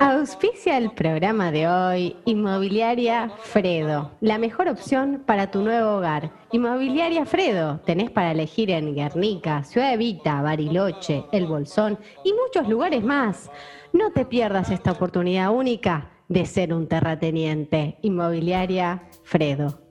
[0.00, 6.32] Auspicia el programa de hoy Inmobiliaria Fredo, la mejor opción para tu nuevo hogar.
[6.52, 13.04] Inmobiliaria Fredo, tenés para elegir en Guernica, Ciudad Evita, Bariloche, El Bolsón y muchos lugares
[13.04, 13.50] más.
[13.92, 17.98] No te pierdas esta oportunidad única de ser un terrateniente.
[18.00, 19.89] Inmobiliaria Fredo.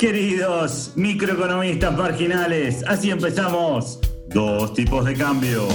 [0.00, 4.00] Queridos microeconomistas marginales, así empezamos.
[4.28, 5.68] Dos tipos de cambio.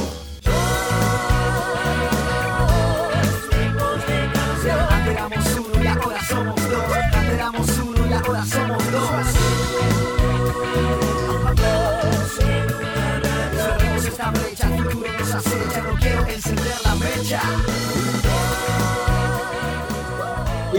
[5.07, 6.83] Éramos uno y ahora somos dos.
[7.35, 9.11] Éramos uno y ahora somos dos.
[13.55, 15.83] Cerremos esta brecha, futuro nos acecha.
[15.83, 17.41] No quiero encender la mecha.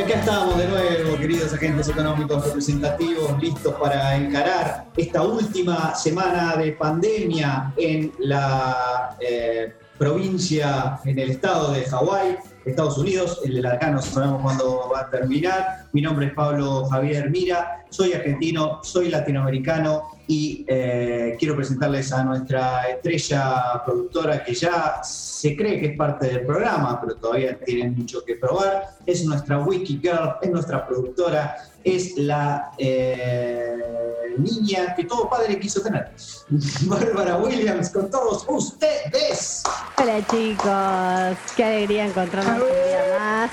[0.07, 6.71] Acá estamos de nuevo, queridos agentes económicos representativos, listos para encarar esta última semana de
[6.71, 13.41] pandemia en la eh, provincia, en el estado de Hawái, Estados Unidos.
[13.45, 15.89] El de acá no sabemos cuándo va a terminar.
[15.93, 22.25] Mi nombre es Pablo Javier Mira, soy argentino, soy latinoamericano y eh, quiero presentarles a
[22.25, 27.97] nuestra estrella productora que ya se cree que es parte del programa, pero todavía tienen
[27.97, 28.97] mucho que probar.
[29.07, 35.81] Es nuestra Wiki Girl, es nuestra productora, es la eh, niña que todo padre quiso
[35.81, 36.11] tener.
[36.83, 39.63] Bárbara Williams, con todos ustedes.
[39.97, 43.51] Hola chicos, qué alegría encontrarnos un día más.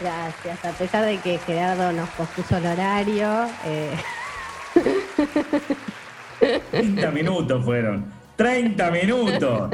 [0.00, 3.48] Gracias, a pesar de que Gerardo nos pospuso el horario.
[3.64, 3.96] eh,
[6.70, 8.04] 30 minutos fueron.
[8.36, 9.70] 30 minutos.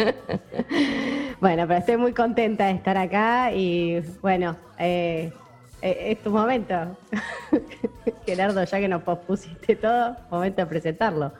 [1.40, 5.32] Bueno, pero estoy muy contenta de estar acá y bueno, eh,
[5.82, 6.96] eh, es tu momento.
[8.26, 11.32] Gerardo, ya que nos pospusiste todo, momento de presentarlo.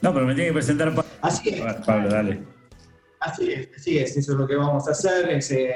[0.00, 1.60] No, pero me tiene que presentar Pa- Así es.
[1.86, 2.40] Pablo, dale.
[3.22, 5.30] Así es, así es, eso es lo que vamos a hacer.
[5.30, 5.74] Es, eh,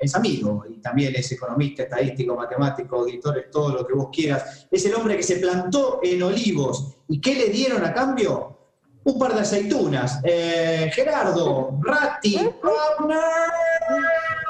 [0.00, 4.66] es amigo y también es economista, estadístico, matemático, auditor, es todo lo que vos quieras.
[4.70, 6.96] Es el hombre que se plantó en olivos.
[7.08, 8.58] ¿Y qué le dieron a cambio?
[9.04, 10.20] Un par de aceitunas.
[10.22, 12.38] Eh, Gerardo, Ratti,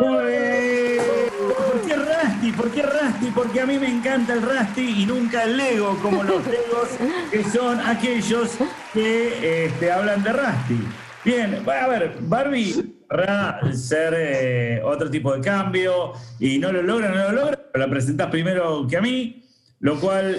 [0.01, 1.01] Ué,
[1.39, 2.53] ¿Por qué Rusty?
[2.53, 3.27] ¿Por qué Rusty?
[3.35, 6.89] Porque a mí me encanta el Rusty y nunca el Lego, como los Legos
[7.31, 8.51] que son aquellos
[8.93, 11.02] que este, hablan de Rusty.
[11.25, 17.11] Bien, a ver, Barbie a ser eh, otro tipo de cambio y no lo logra,
[17.11, 19.45] no lo logra, pero la presentás primero que a mí,
[19.81, 20.37] lo cual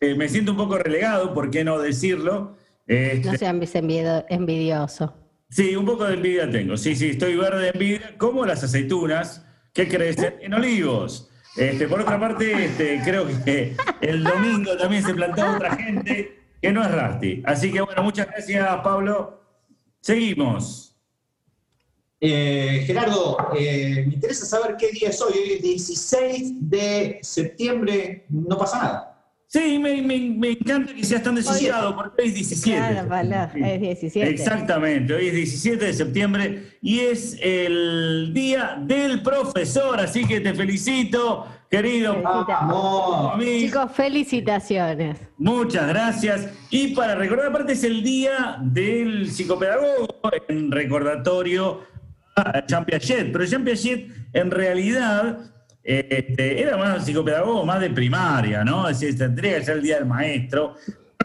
[0.00, 2.56] eh, me siento un poco relegado, ¿por qué no decirlo?
[2.86, 5.14] Este, No sean envidio- envidioso.
[5.48, 6.76] Sí, un poco de envidia tengo.
[6.76, 11.30] Sí, sí, estoy verde de envidia, como las aceitunas que crecen en olivos.
[11.56, 16.72] Este, por otra parte, este, creo que el domingo también se plantó otra gente que
[16.72, 17.42] no es Rasti.
[17.46, 19.45] Así que bueno, muchas gracias, Pablo.
[20.06, 20.94] Seguimos.
[22.20, 25.32] Eh, Gerardo, eh, me interesa saber qué día es hoy.
[25.32, 29.15] Hoy es 16 de septiembre, no pasa nada.
[29.48, 32.76] Sí, me, me- me encanta que seas tan desasiado, porque hoy es 17.
[32.78, 34.28] Claro, Pablo, es 17.
[34.30, 40.52] Exactamente, hoy es 17 de septiembre y es el día del profesor, así que te
[40.52, 42.58] felicito, querido Felicita.
[42.60, 43.44] Vamos.
[43.44, 45.18] Chicos, felicitaciones.
[45.38, 46.48] Muchas gracias.
[46.70, 50.08] Y para recordar, aparte es el día del psicopedagogo
[50.48, 51.82] en recordatorio
[52.34, 53.30] a Jean Piaget.
[53.32, 55.38] Pero Jean Piaget en realidad
[55.86, 58.88] este, era más psicopedagogo, más de primaria, ¿no?
[58.88, 60.74] Es decir, tendría que ser el día del maestro.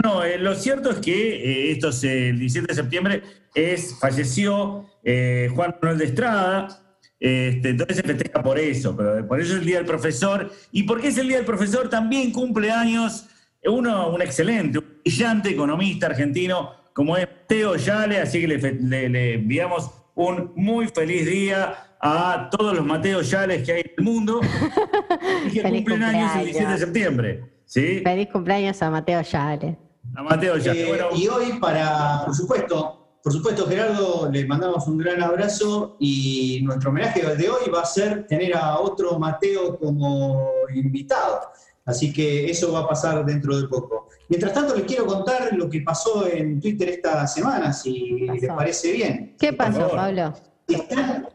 [0.03, 3.23] No, eh, lo cierto es que eh, esto es el 17 de septiembre,
[3.55, 6.79] es, falleció eh, Juan Manuel de Estrada,
[7.19, 10.51] este, entonces se festeja por eso, pero por eso es el Día del Profesor.
[10.71, 11.89] ¿Y por qué es el Día del Profesor?
[11.89, 13.27] También cumple años
[13.63, 19.91] uno, un excelente, un brillante economista argentino como es Teo Yale, así que le enviamos
[20.15, 24.41] un muy feliz día a todos los Mateo Yales que hay en el mundo
[25.47, 26.43] y que Feliz cumplen años el cumpleaños.
[26.45, 27.43] 17 de septiembre.
[27.65, 28.01] ¿Sí?
[28.03, 29.77] Feliz cumpleaños a Mateo Yale.
[30.15, 30.81] A Mateo Yale.
[30.83, 35.95] Eh, Bueno, y hoy para, por supuesto, por supuesto Gerardo, le mandamos un gran abrazo
[35.99, 41.39] y nuestro homenaje de hoy va a ser tener a otro Mateo como invitado.
[41.85, 44.07] Así que eso va a pasar dentro de poco.
[44.27, 48.39] Mientras tanto, les quiero contar lo que pasó en Twitter esta semana, si pasó?
[48.39, 49.35] les parece bien.
[49.39, 49.89] ¿Qué pasó.
[49.89, 50.33] Pablo?
[50.67, 51.27] Están,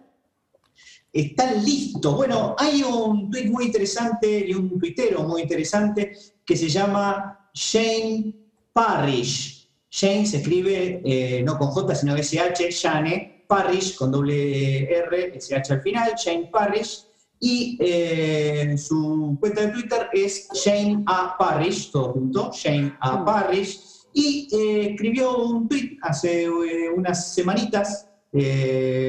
[1.16, 2.14] están listos.
[2.14, 6.12] Bueno, hay un tweet muy interesante y un tuitero muy interesante
[6.44, 8.34] que se llama Shane
[8.72, 9.68] Parrish.
[9.90, 15.72] Shane se escribe eh, no con J, sino SH, Shane Parrish, con doble R, SH
[15.72, 17.04] al final, Shane Parrish.
[17.40, 21.36] Y eh, su cuenta de Twitter es Shane A.
[21.38, 23.24] Parrish, todo junto, Shane A.
[23.24, 23.80] Parrish.
[24.12, 28.08] y eh, escribió un tweet hace unas semanitas,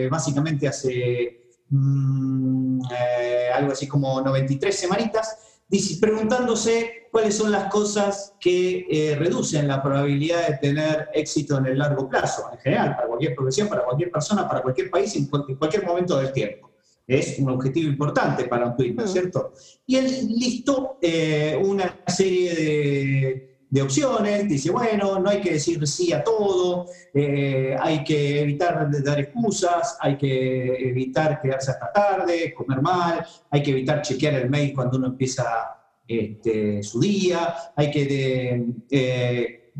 [0.09, 5.37] básicamente hace mm, eh, algo así como 93 semanitas,
[5.99, 11.77] preguntándose cuáles son las cosas que eh, reducen la probabilidad de tener éxito en el
[11.77, 15.85] largo plazo, en general, para cualquier profesión, para cualquier persona, para cualquier país, en cualquier
[15.85, 16.71] momento del tiempo.
[17.05, 19.13] Es un objetivo importante para un tweet, ¿no es Mm.
[19.13, 19.53] cierto?
[19.85, 25.85] Y él listó eh, una serie de, de opciones, dice, bueno, no hay que decir
[25.85, 32.53] sí a todo, eh, hay que evitar dar excusas, hay que evitar quedarse hasta tarde,
[32.53, 35.45] comer mal, hay que evitar chequear el mail cuando uno empieza
[36.07, 39.73] este, su día, hay que eh,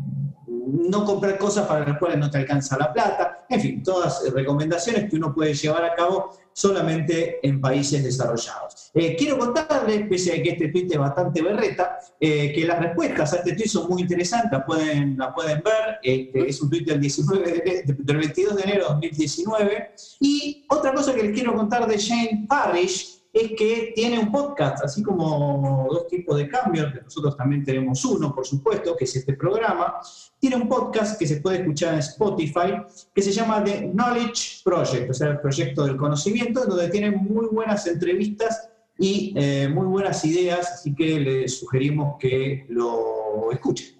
[0.46, 5.08] no comprar cosas para las cuales no te alcanza la plata, en fin, todas recomendaciones
[5.08, 8.90] que uno puede llevar a cabo solamente en países desarrollados.
[8.92, 13.32] Eh, quiero contarles, pese a que este tweet es bastante berreta, eh, que las respuestas
[13.32, 16.84] a este tweet son muy interesantes, la pueden, la pueden ver, este, es un tweet
[16.84, 19.90] del, 19 de del 22 de enero de 2019.
[20.18, 24.84] Y otra cosa que les quiero contar de Shane Parrish es que tiene un podcast,
[24.84, 29.16] así como dos tipos de cambios, que nosotros también tenemos uno, por supuesto, que es
[29.16, 29.94] este programa,
[30.38, 32.82] tiene un podcast que se puede escuchar en Spotify,
[33.14, 37.46] que se llama The Knowledge Project, o sea, el proyecto del conocimiento, donde tiene muy
[37.46, 38.68] buenas entrevistas
[38.98, 43.98] y eh, muy buenas ideas, así que les sugerimos que lo escuchen.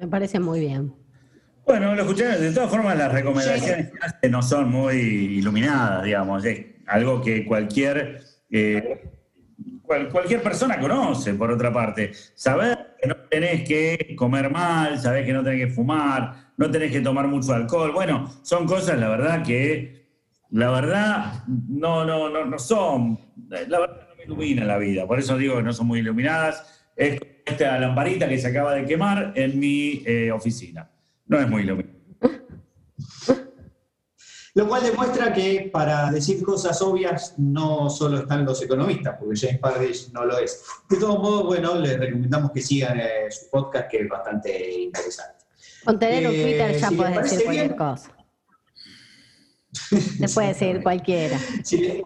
[0.00, 0.92] Me parece muy bien.
[1.66, 6.44] Bueno, lo escuché, de todas formas las recomendaciones que hace no son muy iluminadas, digamos,
[6.44, 8.22] es algo que cualquier,
[8.56, 9.10] eh,
[9.82, 12.12] cual- cualquier persona conoce, por otra parte.
[12.34, 16.92] Saber que no tenés que comer mal, saber que no tenés que fumar, no tenés
[16.92, 20.06] que tomar mucho alcohol, bueno, son cosas, la verdad, que,
[20.50, 23.18] la verdad, no, no, no, no son,
[23.48, 26.84] la verdad no me ilumina la vida, por eso digo que no son muy iluminadas,
[26.96, 30.88] es esta lamparita que se acaba de quemar en mi eh, oficina.
[31.26, 31.93] No es muy iluminado.
[34.56, 39.58] Lo cual demuestra que para decir cosas obvias no solo están los economistas, porque James
[39.58, 40.62] Parrish no lo es.
[40.88, 45.44] De todos modos, bueno, les recomendamos que sigan eh, su podcast, que es bastante interesante.
[45.84, 47.76] Con tener un Eh, Twitter ya si puedes decir cualquier bien.
[47.78, 48.10] cosa.
[50.20, 51.38] Te puede seguir cualquiera.
[51.64, 52.04] Si, le-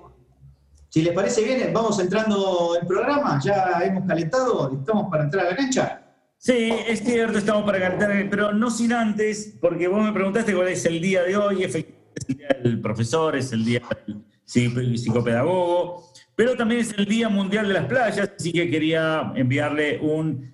[0.88, 3.38] si les parece bien, vamos entrando en programa.
[3.44, 6.02] Ya hemos calentado, estamos para entrar a la cancha.
[6.38, 10.68] Sí, es cierto, estamos para cantar, pero no sin antes, porque vos me preguntaste cuál
[10.68, 14.16] es el día de hoy, efectivamente es el día del profesor, es el día del
[14.46, 19.98] psi- psicopedagogo, pero también es el Día Mundial de las Playas, así que quería enviarle
[20.00, 20.50] un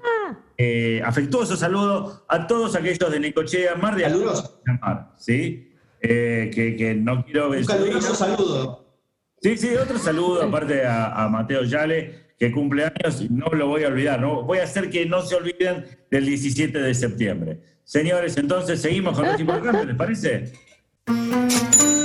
[0.56, 4.08] eh, afectuoso saludo a todos aquellos de Necochea, Mar de.
[4.80, 5.70] Mar, ¿sí?
[6.00, 8.84] Eh, que, que no quiero Un caluroso saludo.
[9.40, 13.66] Sí, sí, otro saludo aparte a, a Mateo Yale, que cumple años y no lo
[13.68, 14.20] voy a olvidar.
[14.20, 14.42] ¿no?
[14.42, 17.60] Voy a hacer que no se olviden del 17 de septiembre.
[17.84, 20.52] Señores, entonces seguimos con los cambio, ¿les parece?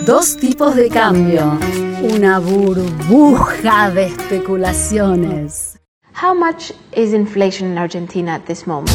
[0.09, 1.59] Dos tipos de cambio.
[2.01, 5.77] Una burbuja de especulaciones.
[6.19, 8.89] How much is inflation in Argentina at this moment?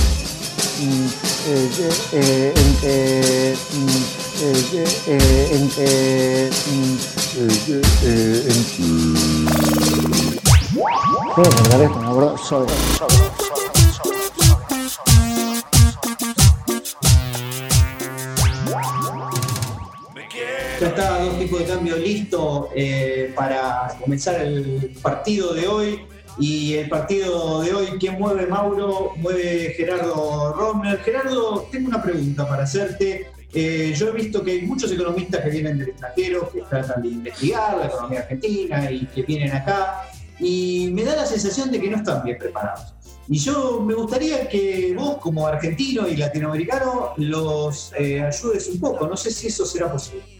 [20.85, 26.01] Ya está, dos tipos de cambio listo eh, para comenzar el partido de hoy.
[26.39, 29.13] Y el partido de hoy, ¿quién mueve Mauro?
[29.17, 30.99] Mueve Gerardo Romner.
[30.99, 33.29] Gerardo, tengo una pregunta para hacerte.
[33.55, 37.09] Eh, yo he visto que hay muchos economistas que vienen del extranjero, que tratan de
[37.09, 40.03] investigar la economía argentina y que vienen acá.
[40.39, 42.93] Y me da la sensación de que no están bien preparados.
[43.27, 49.07] Y yo me gustaría que vos, como argentino y latinoamericano, los eh, ayudes un poco.
[49.07, 50.34] No sé si eso será posible.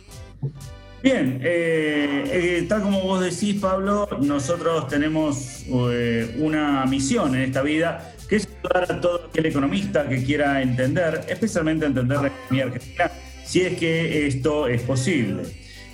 [1.05, 7.61] Bien, eh, eh, tal como vos decís, Pablo, nosotros tenemos eh, una misión en esta
[7.61, 12.65] vida, que es ayudar a todo aquel economista que quiera entender, especialmente entender la economía
[12.65, 13.11] argentina,
[13.45, 15.43] si es que esto es posible.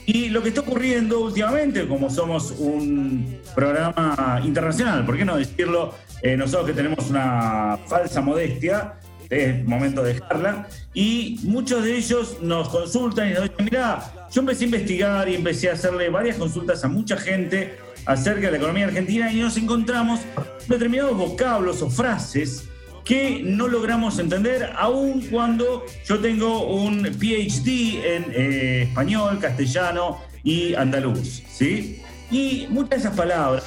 [0.06, 5.94] Y lo que está ocurriendo últimamente, como somos un programa internacional, ¿por qué no decirlo?
[6.22, 8.94] Eh, nosotros que tenemos una falsa modestia,
[9.28, 14.40] es momento de dejarla, y muchos de ellos nos consultan y nos dicen, mira, yo
[14.40, 18.56] empecé a investigar y empecé a hacerle varias consultas a mucha gente acerca de la
[18.58, 20.20] economía argentina y nos encontramos
[20.68, 22.64] determinados vocablos o frases
[23.04, 30.74] que no logramos entender, aun cuando yo tengo un PhD en eh, español, castellano y
[30.74, 32.02] andaluz, ¿sí?
[32.30, 33.64] Y muchas de esas palabras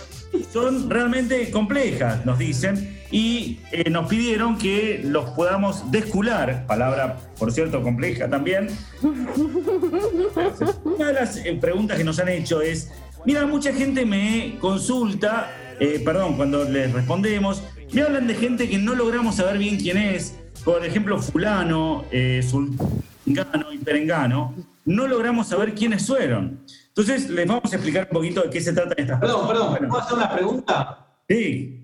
[0.51, 7.51] son realmente complejas, nos dicen, y eh, nos pidieron que los podamos descular, palabra por
[7.51, 8.69] cierto compleja también.
[10.83, 12.91] Una de las eh, preguntas que nos han hecho es,
[13.23, 18.79] mira, mucha gente me consulta, eh, perdón, cuando les respondemos, me hablan de gente que
[18.79, 24.55] no logramos saber bien quién es, por ejemplo, fulano, eh, sultano y perengano,
[24.85, 26.65] no logramos saber quiénes fueron.
[26.87, 30.01] Entonces les vamos a explicar un poquito de qué se trata estas Perdón, perdón, ¿puedo
[30.01, 31.07] hacer una pregunta?
[31.29, 31.82] sí,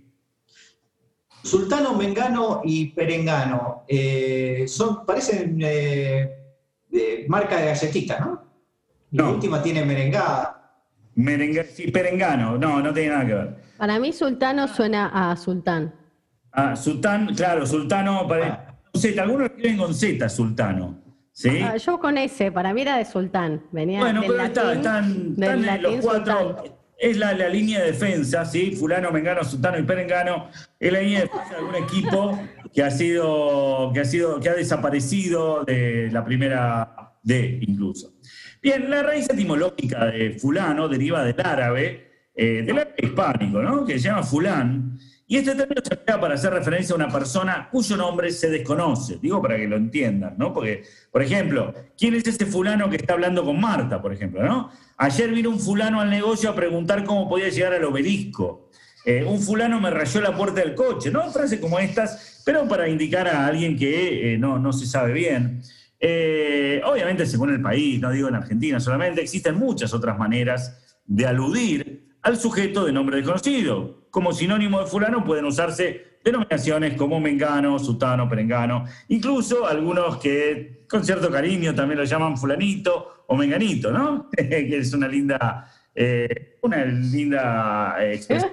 [1.43, 6.29] Sultano, Mengano y Perengano eh, son, parecen eh,
[6.89, 8.43] de marca de galletita, ¿no?
[9.12, 9.31] La No.
[9.31, 10.55] última tiene merengada.
[11.15, 13.55] merengue, sí, perengano, no, no tiene nada que ver.
[13.77, 15.93] Para mí, sultano suena a sultán.
[16.51, 18.58] Ah, sultán, claro, sultano, pare-
[18.91, 21.00] con Z, algunos lo escriben con Z, sultano.
[21.31, 21.62] ¿Sí?
[21.63, 23.63] Ah, yo con ese, para mí era de sultán.
[23.72, 26.39] Venía Bueno, del pero está, están, del están latín los cuatro.
[26.58, 26.79] sultán.
[27.00, 28.75] Es la, la línea de defensa, ¿sí?
[28.75, 30.50] Fulano, Mengano, Sultano y Perengano.
[30.79, 32.39] Es la línea de defensa de algún equipo
[32.74, 38.13] que ha sido, que ha sido, que ha desaparecido de la primera D incluso.
[38.62, 43.86] Bien, la raíz etimológica de fulano deriva del árabe, eh, del árabe hispánico, ¿no?
[43.86, 45.00] Que se llama fulán.
[45.32, 49.20] Y este término se emplea para hacer referencia a una persona cuyo nombre se desconoce.
[49.22, 50.52] Digo para que lo entiendan, ¿no?
[50.52, 50.82] Porque,
[51.12, 54.72] por ejemplo, ¿quién es ese fulano que está hablando con Marta, por ejemplo, ¿no?
[54.98, 58.72] Ayer vino un fulano al negocio a preguntar cómo podía llegar al obelisco.
[59.06, 61.30] Eh, un fulano me rayó la puerta del coche, ¿no?
[61.32, 65.62] Frases como estas, pero para indicar a alguien que eh, no, no se sabe bien.
[66.00, 71.28] Eh, obviamente, según el país, no digo en Argentina solamente, existen muchas otras maneras de
[71.28, 73.99] aludir al sujeto de nombre desconocido.
[74.10, 81.06] Como sinónimo de fulano pueden usarse denominaciones como mengano, sutano, perengano, incluso algunos que con
[81.06, 84.30] cierto cariño también lo llaman fulanito o menganito, ¿no?
[84.36, 88.51] que es una linda, eh, una linda eh, expresión.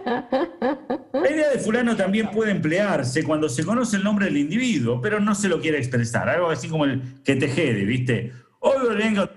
[1.12, 5.18] La idea de fulano también puede emplearse cuando se conoce el nombre del individuo, pero
[5.18, 6.28] no se lo quiere expresar.
[6.28, 8.32] Algo así como el que te jede, ¿viste?
[8.60, 9.28] Hoy vengo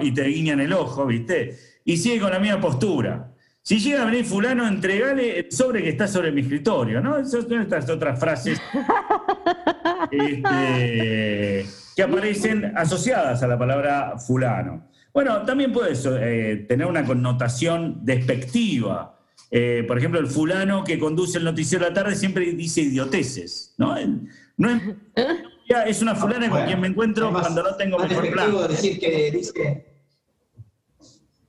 [0.00, 1.56] y te guiñan el ojo, ¿viste?
[1.84, 3.33] Y sigue con la misma postura.
[3.66, 7.16] Si llega a venir fulano, entregale el sobre que está sobre mi escritorio, ¿no?
[7.16, 8.60] Esas son estas otras frases
[10.10, 11.66] este,
[11.96, 14.90] que aparecen asociadas a la palabra fulano.
[15.14, 19.18] Bueno, también puede eh, tener una connotación despectiva.
[19.50, 23.74] Eh, por ejemplo, el fulano que conduce el noticiero a la tarde siempre dice idioteces,
[23.78, 23.96] ¿no?
[23.96, 24.28] El-
[24.58, 24.68] no
[25.86, 28.52] es, una fulana con quien me encuentro cuando no tengo más mejor plan.
[28.68, 29.93] decir que dice.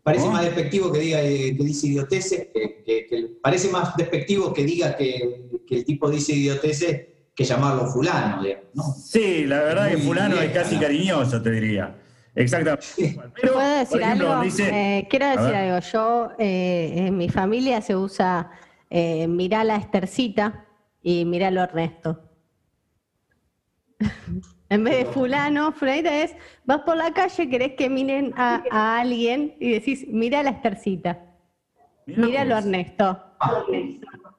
[0.06, 0.34] Parece ¿No?
[0.34, 4.64] más despectivo que diga eh, que dice idioteces, que, que- que- parece más despectivo que
[4.64, 8.84] diga que, que el tipo dice idioteces que llamarlo fulano, digamos, ¿no?
[8.84, 10.86] Sí, la verdad que Muy fulano bien, es casi claro.
[10.94, 11.96] cariñoso, te diría.
[12.36, 12.86] Exactamente.
[13.42, 14.44] Pero, ¿Puedo por decir ejemplo, algo?
[14.44, 14.70] dice-
[15.00, 15.80] Eh, quiero decir algo.
[15.92, 18.52] Yo, eh, en mi familia se usa
[18.92, 20.68] eh, mirá la Estercita
[21.02, 22.30] y miralo Ernesto.
[24.70, 29.00] En vez de fulano, fulanita es, vas por la calle, querés que miren a, a
[29.00, 31.20] alguien y decís, mirá la Estercita,
[32.06, 32.58] míralo.
[32.58, 33.22] Ernesto.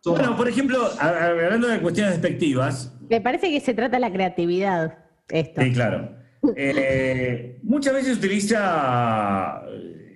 [0.02, 0.18] Toma.
[0.18, 4.98] Bueno, por ejemplo, hablando de cuestiones despectivas, Me parece que se trata de la creatividad,
[5.28, 5.62] esto.
[5.62, 6.16] sí, claro.
[6.56, 9.62] Eh, muchas veces se utiliza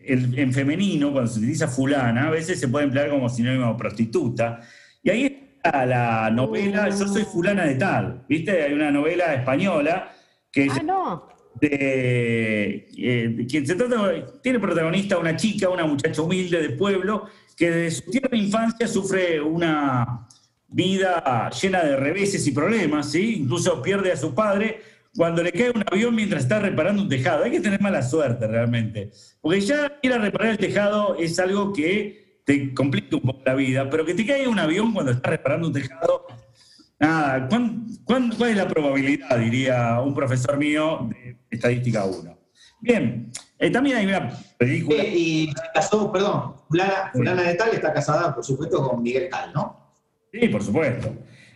[0.05, 3.75] el- en femenino, cuando se utiliza fulana, a veces se puede emplear como sinónimo de
[3.79, 4.61] prostituta.
[5.03, 8.25] Y ahí está la novela Yo soy fulana de tal.
[8.29, 8.63] ¿Viste?
[8.63, 10.11] Hay una novela española
[10.51, 11.29] que Ah, no.
[11.61, 17.27] de, eh, quien se trata, tiene protagonista una chica, una muchacha humilde de pueblo,
[17.57, 20.27] que desde su tierna infancia sufre una
[20.69, 23.37] vida llena de reveses y problemas, ¿sí?
[23.43, 24.81] Incluso pierde a su padre
[25.15, 27.45] cuando le cae un avión mientras está reparando un tejado.
[27.45, 31.73] Hay que tener mala suerte realmente, porque ya ir a reparar el tejado es algo
[31.73, 35.31] que te complica un poco la vida, pero que te caiga un avión cuando estás
[35.31, 36.27] reparando un tejado,
[37.03, 39.39] Nada, ¿cuán- cuán- cuál es la probabilidad?
[39.39, 42.37] Diría un profesor mío de Estadística 1.
[42.83, 45.03] Bien, eh, también hay una película.
[45.03, 49.29] Eh, y se casó, perdón, fulana, fulana de tal está casada, por supuesto, con Miguel
[49.31, 49.95] Tal, ¿no?
[50.31, 51.11] Sí, por supuesto.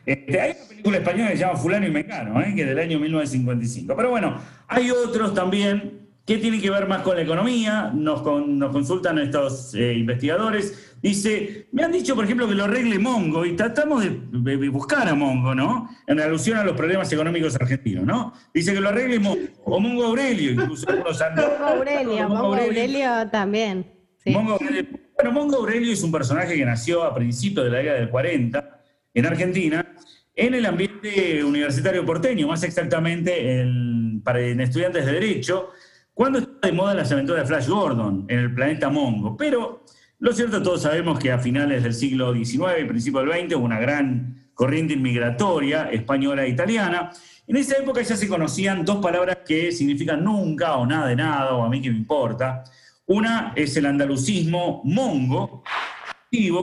[0.06, 2.52] Este, hay una película española que se llama Fulano y Mecano, ¿eh?
[2.54, 3.94] que es del año 1955.
[3.96, 7.90] Pero bueno, hay otros también que tienen que ver más con la economía.
[7.94, 10.83] Nos, con- nos consultan estos eh, investigadores.
[11.04, 15.14] Dice, me han dicho, por ejemplo, que lo arregle Mongo y tratamos de, buscar a
[15.14, 15.90] Mongo, ¿no?
[16.06, 18.32] En alusión a los problemas económicos argentinos, ¿no?
[18.54, 21.34] Dice que lo arregle Mongo, o Mongo Aurelio, incluso algunos han...
[21.34, 23.84] Mongo Aurelio, Mongo Aurelio también.
[24.16, 24.30] sí.
[24.30, 24.86] Mongo Aurelio.
[25.14, 28.80] Bueno, Mongo Aurelio es un personaje que nació a principios de la década del 40
[29.12, 29.94] en Argentina,
[30.34, 35.68] en el ambiente universitario porteño, más exactamente en- para en estudiantes de Derecho,
[36.14, 39.36] cuando está de moda las aventuras de Flash Gordon en el planeta Mongo.
[39.36, 39.84] Pero
[40.24, 43.66] lo cierto, todos sabemos que a finales del siglo XIX y principios del XX hubo
[43.66, 47.10] una gran corriente inmigratoria española e italiana.
[47.46, 51.52] En esa época ya se conocían dos palabras que significan nunca o nada de nada
[51.52, 52.64] o a mí que me importa.
[53.04, 55.62] Una es el andalucismo mongo,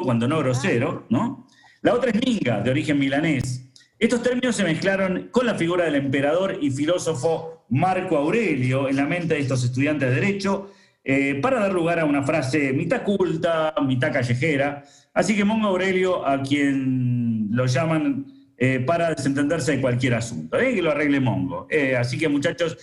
[0.03, 1.45] cuando no grosero, ¿no?
[1.83, 3.69] La otra es minga, de origen milanés.
[3.99, 9.05] Estos términos se mezclaron con la figura del emperador y filósofo Marco Aurelio en la
[9.05, 10.71] mente de estos estudiantes de Derecho
[11.03, 14.83] eh, para dar lugar a una frase mitad culta, mitad callejera.
[15.13, 18.25] Así que Mongo Aurelio, a quien lo llaman
[18.57, 20.75] eh, para desentenderse de cualquier asunto, ¿eh?
[20.75, 21.67] que lo arregle Mongo.
[21.97, 22.77] así que muchachos,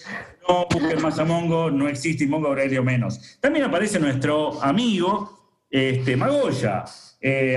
[0.49, 3.39] no busquen más a Mongo, no existe y Mongo Aurelio menos.
[3.41, 6.85] También aparece nuestro amigo este, Magoya.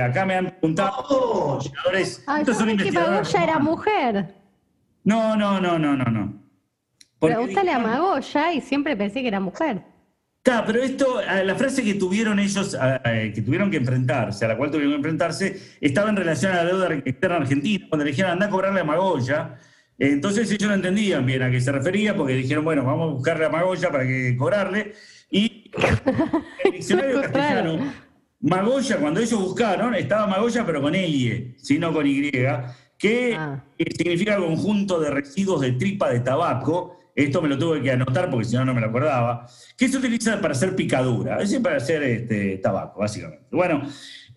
[0.04, 1.60] acá me han preguntado.
[2.28, 2.46] Ay,
[2.78, 4.36] que Magoya era mujer?
[5.04, 6.34] No, no, no, no, no, no.
[7.20, 9.84] Pregúntale a Magoya y siempre pensé que era mujer.
[10.44, 14.72] Está, pero esto, la frase que tuvieron ellos, que tuvieron que enfrentarse, a la cual
[14.72, 18.48] tuvieron que enfrentarse, estaba en relación a la deuda externa argentina, cuando le dijeron anda
[18.48, 19.60] a cobrarle a Magoya.
[20.00, 23.46] Entonces ellos no entendían bien a qué se refería, porque dijeron, bueno, vamos a buscarle
[23.46, 24.94] a Magoya para que cobrarle.
[25.30, 25.70] Y
[26.66, 27.94] el diccionario castellano,
[28.40, 32.32] Magoya, cuando ellos buscaron, estaba Magoya, pero con Elie, sino con Y,
[32.98, 33.64] que ah.
[33.96, 38.46] significa conjunto de residuos de tripa de tabaco esto me lo tuve que anotar porque
[38.46, 41.78] si no, no me lo acordaba, que se utiliza para hacer picadura, es decir, para
[41.78, 43.48] hacer este, tabaco, básicamente.
[43.52, 43.84] Bueno,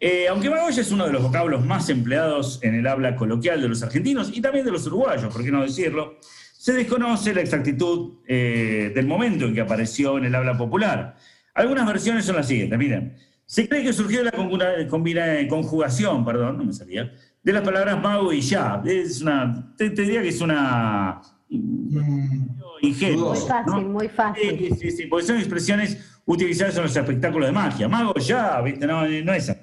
[0.00, 3.68] eh, aunque magoya es uno de los vocablos más empleados en el habla coloquial de
[3.68, 6.18] los argentinos y también de los uruguayos, por qué no decirlo,
[6.64, 11.16] se desconoce la exactitud eh, del momento en que apareció en el habla popular.
[11.54, 13.16] Algunas versiones son las siguientes, miren.
[13.46, 17.12] Se cree que surgió de la conjugación, perdón, no me salía,
[17.42, 18.82] de las palabras mago y ya.
[18.84, 21.20] Es una, te diría que es una
[21.58, 22.64] Mm.
[22.82, 24.58] Muy fácil, muy fácil.
[24.58, 27.88] Sí, sí, sí, porque son expresiones utilizadas en los espectáculos de magia.
[27.88, 28.86] Mago ya, ¿viste?
[28.86, 29.60] No, no es así.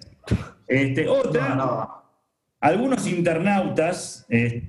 [0.67, 1.87] Este, otra,
[2.59, 4.63] algunos internautas eh,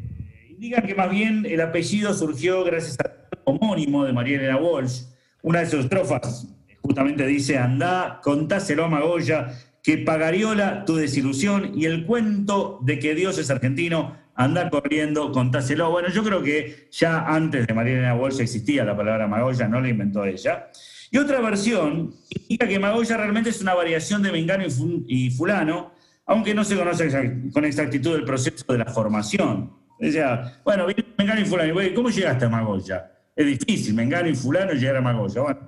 [0.51, 3.13] indican que más bien el apellido surgió gracias al
[3.45, 5.03] homónimo de María Elena Walsh.
[5.43, 6.49] Una de sus estrofas
[6.83, 13.15] justamente dice, anda, contáselo a Magoya, que pagariola tu desilusión y el cuento de que
[13.15, 15.91] Dios es argentino anda corriendo, contáselo.
[15.91, 19.89] Bueno, yo creo que ya antes de Mariana Walsh existía la palabra Magoya, no la
[19.89, 20.69] inventó ella.
[21.11, 24.65] Y otra versión indica que Magoya realmente es una variación de Mengano
[25.07, 25.93] y Fulano,
[26.27, 27.11] aunque no se conoce
[27.53, 29.73] con exactitud el proceso de la formación.
[29.99, 30.87] Decía, bueno,
[31.19, 33.13] Mengano y Fulano, ¿cómo llegaste a Magoya?
[33.37, 35.43] Es difícil, Mengano y Fulano llegar a Magoya.
[35.43, 35.61] Bueno,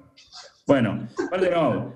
[0.66, 1.08] bueno,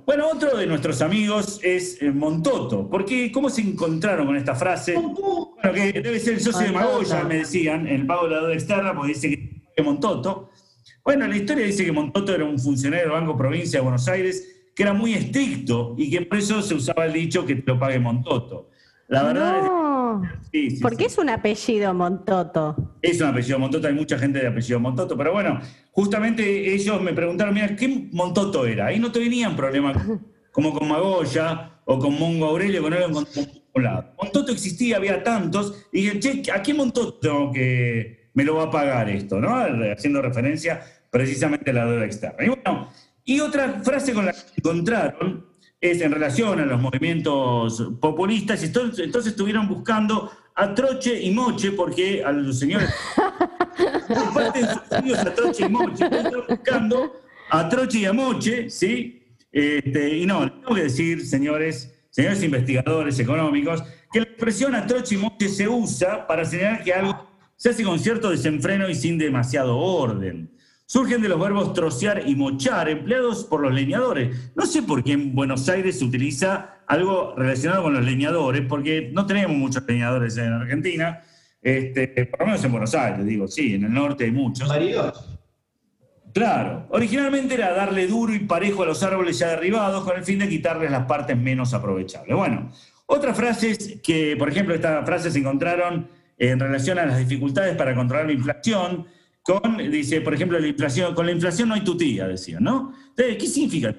[0.04, 2.88] bueno, otro de nuestros amigos es eh, Montoto.
[2.88, 4.94] porque ¿Cómo se encontraron con esta frase?
[4.94, 8.54] Bueno, que debe ser el socio de Magoya, me decían, el pago de la deuda
[8.54, 10.50] externa, porque dice que Montoto.
[11.02, 14.56] Bueno, la historia dice que Montoto era un funcionario del Banco Provincia de Buenos Aires
[14.78, 17.80] que era muy estricto y que por eso se usaba el dicho que te lo
[17.80, 18.70] pague Montoto.
[19.08, 19.70] La verdad es
[20.80, 22.96] ¿Por qué es un apellido Montoto?
[23.02, 25.60] Es un apellido Montoto, hay mucha gente de apellido Montoto, pero bueno,
[25.92, 28.86] justamente ellos me preguntaron, mira, ¿qué Montoto era?
[28.86, 29.96] Ahí no te venían problemas
[30.52, 33.24] como con Magoya o con Mongo Aurelio, que no lo
[33.74, 34.14] un lado.
[34.20, 38.70] Montoto existía, había tantos, y dije, che, ¿a qué Montoto que me lo va a
[38.70, 39.40] pagar esto?
[39.40, 39.54] ¿no?
[39.54, 40.80] Haciendo referencia
[41.10, 42.44] precisamente a la deuda externa.
[42.44, 42.90] Y bueno,
[43.24, 45.46] y otra frase con la que encontraron
[45.80, 51.70] es en relación a los movimientos populistas, y entonces, estuvieron buscando a Troche y Moche,
[51.72, 52.92] porque a los señores,
[54.34, 58.68] parte de sus estudios a Troche y Moche, estuvieron buscando a Troche y a Moche,
[58.70, 59.22] ¿sí?
[59.52, 65.14] Este, y no, tengo que decir, señores, señores investigadores económicos, que la expresión a Troche
[65.14, 69.16] y Moche se usa para señalar que algo se hace con cierto desenfreno y sin
[69.16, 70.50] demasiado orden
[70.88, 74.50] surgen de los verbos trocear y mochar, empleados por los leñadores.
[74.56, 79.10] No sé por qué en Buenos Aires se utiliza algo relacionado con los leñadores, porque
[79.12, 81.20] no tenemos muchos leñadores en Argentina,
[81.60, 84.66] este, por lo menos en Buenos Aires, digo, sí, en el norte hay muchos.
[86.32, 90.38] Claro, originalmente era darle duro y parejo a los árboles ya derribados con el fin
[90.38, 92.34] de quitarles las partes menos aprovechables.
[92.34, 92.72] Bueno,
[93.04, 97.94] otras frases que, por ejemplo, estas frases se encontraron en relación a las dificultades para
[97.94, 99.06] controlar la inflación,
[99.42, 102.92] con, dice, por ejemplo, la inflación, con la inflación no hay tutía, decía, ¿no?
[103.16, 103.94] ¿qué significa?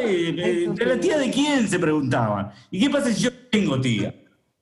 [0.00, 1.68] Eh, eh, ¿La tía de quién?
[1.68, 2.50] Se preguntaban.
[2.70, 4.14] ¿Y qué pasa si yo tengo tía?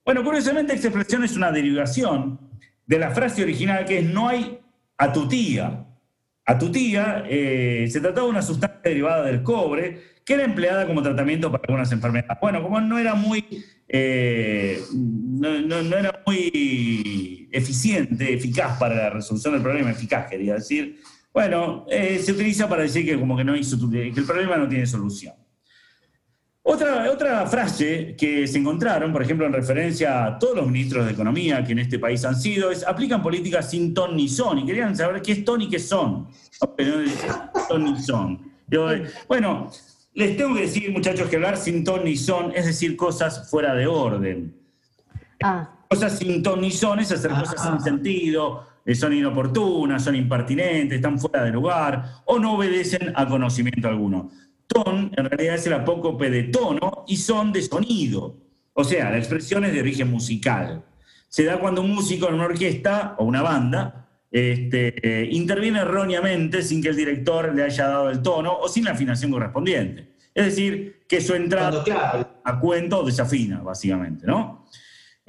[0.05, 2.39] Bueno, curiosamente esta expresión es una derivación
[2.85, 4.59] de la frase original que es no hay
[4.97, 5.85] a tu tía.
[6.45, 10.85] A tu tía eh, se trataba de una sustancia derivada del cobre que era empleada
[10.85, 12.37] como tratamiento para algunas enfermedades.
[12.41, 13.45] Bueno, como no era muy,
[15.23, 20.99] no, era muy eficiente, eficaz para la resolución del problema, eficaz quería decir,
[21.33, 24.67] bueno, eh, se utiliza para decir que como que, no hizo, que el problema no
[24.67, 25.33] tiene solución.
[26.61, 31.13] Otra, otra frase que se encontraron, por ejemplo, en referencia a todos los ministros de
[31.13, 34.59] Economía que en este país han sido, es aplican políticas sin ton ni son.
[34.59, 36.27] Y querían saber qué es ton y qué son.
[36.77, 37.05] Eh,
[39.29, 39.71] bueno,
[40.17, 43.75] les tengo que decir, muchachos, que hablar sin ton ni son es decir cosas fuera
[43.75, 44.51] de orden.
[45.43, 50.15] Ah, Cosas sin ton ni son es hacer cosas sin sentido, eh, son inoportunas, son
[50.15, 54.31] impertinentes, están fuera de lugar o no obedecen a conocimiento alguno.
[54.65, 58.37] Ton en realidad es el apócope de tono y son de sonido.
[58.73, 60.83] O sea, la expresión es de origen musical.
[61.29, 66.61] Se da cuando un músico en una orquesta o una banda este, eh, interviene erróneamente
[66.61, 70.07] sin que el director le haya dado el tono o sin la afinación correspondiente.
[70.35, 71.83] Es decir, que su entrada
[72.43, 74.65] a cuento desafina, básicamente, ¿no?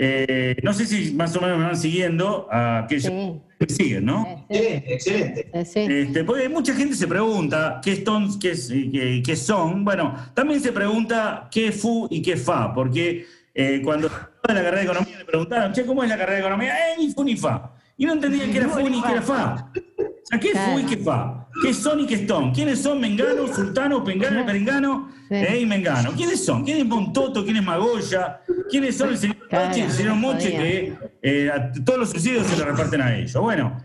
[0.00, 3.40] Eh, no sé si más o menos me van siguiendo a aquellos sí.
[3.58, 4.46] que siguen, ¿no?
[4.48, 5.64] excelente, excelente.
[5.64, 5.80] Sí.
[5.88, 9.84] Este, porque mucha gente se pregunta qué, es ton- qué, es- eh, qué- qué son.
[9.84, 14.12] Bueno, también se pregunta qué fu y qué fa, porque eh, cuando en
[14.54, 16.74] la carrera de economía le preguntaron, che, ¿cómo es la carrera de economía?
[16.78, 17.72] Eh, ni fu ni fa.
[17.98, 19.70] Y no entendían qué era fu ni qué era fa.
[19.74, 21.48] O sea, ¿qué es fu y qué fa?
[21.62, 22.52] ¿Qué son y qué es ton?
[22.52, 25.34] ¿Quiénes son Mengano, Sultano, Pengano, Perengano Sí.
[25.34, 26.12] eh, y Mengano?
[26.12, 26.64] ¿Quiénes son?
[26.64, 27.44] ¿Quién es Montoto?
[27.44, 28.40] ¿Quién es Magoya?
[28.70, 32.10] ¿Quiénes son el señor Claro, Moche y el señor Moche que eh, a todos los
[32.10, 33.34] subsidios se los reparten a ellos?
[33.42, 33.82] Bueno,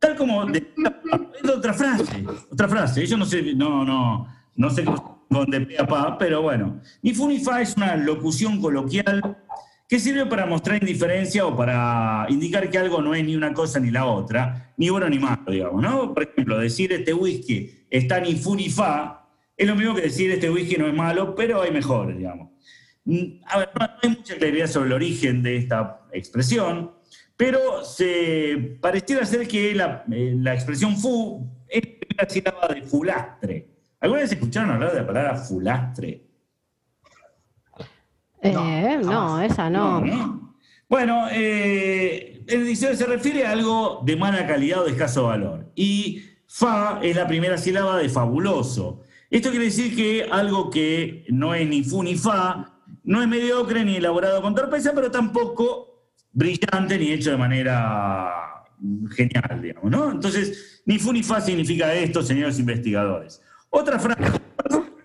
[0.00, 0.58] tal como de,
[1.42, 3.06] es otra frase, otra frase.
[3.06, 6.80] Yo no sé, no, no, no sé con de pe a pa, pero bueno.
[7.02, 9.36] Ni fu ni fa es una locución coloquial
[9.92, 13.78] que sirve para mostrar indiferencia o para indicar que algo no es ni una cosa
[13.78, 16.14] ni la otra, ni bueno ni malo, digamos, ¿no?
[16.14, 20.30] Por ejemplo, decir este whisky está ni fu ni fa es lo mismo que decir
[20.30, 22.52] este whisky no es malo, pero hay mejores, digamos.
[23.04, 26.92] Mm, A ver, no hay mucha claridad sobre el origen de esta expresión,
[27.36, 31.82] pero se pareciera ser que la, eh, la expresión fu es
[32.16, 33.68] la primera de fulastre.
[34.00, 36.31] ¿Alguna vez escucharon hablar de la palabra fulastre?
[38.42, 40.00] Eh, no, esa no.
[40.00, 40.56] ¿no?
[40.88, 45.70] Bueno, eh, el diccionario se refiere a algo de mala calidad o de escaso valor.
[45.74, 49.02] Y fa es la primera sílaba de fabuloso.
[49.30, 53.84] Esto quiere decir que algo que no es ni fu ni fa, no es mediocre
[53.84, 58.64] ni elaborado con torpeza, pero tampoco brillante ni hecho de manera
[59.12, 60.10] genial, digamos, ¿no?
[60.10, 63.40] Entonces, ni fu ni fa significa esto, señores investigadores.
[63.70, 64.40] Otra frase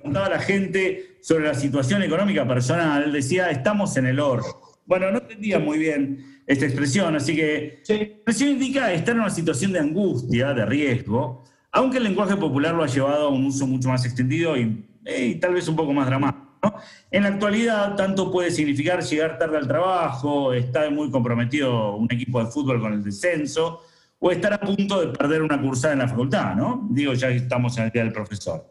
[0.08, 4.48] preguntaba la gente sobre la situación económica personal, decía, estamos en el horno.
[4.86, 7.94] Bueno, no entendía muy bien esta expresión, así que Sí.
[7.94, 11.44] la expresión indica estar en una situación de angustia, de riesgo,
[11.74, 15.36] aunque el lenguaje popular lo ha llevado a un uso mucho más extendido y, y
[15.36, 16.48] tal vez un poco más dramático.
[16.64, 16.76] ¿no?
[17.12, 22.42] En la actualidad, tanto puede significar llegar tarde al trabajo, estar muy comprometido un equipo
[22.42, 23.82] de fútbol con el descenso,
[24.20, 26.88] o estar a punto de perder una cursada en la facultad, ¿no?
[26.90, 28.68] Digo, ya estamos en el día del profesor.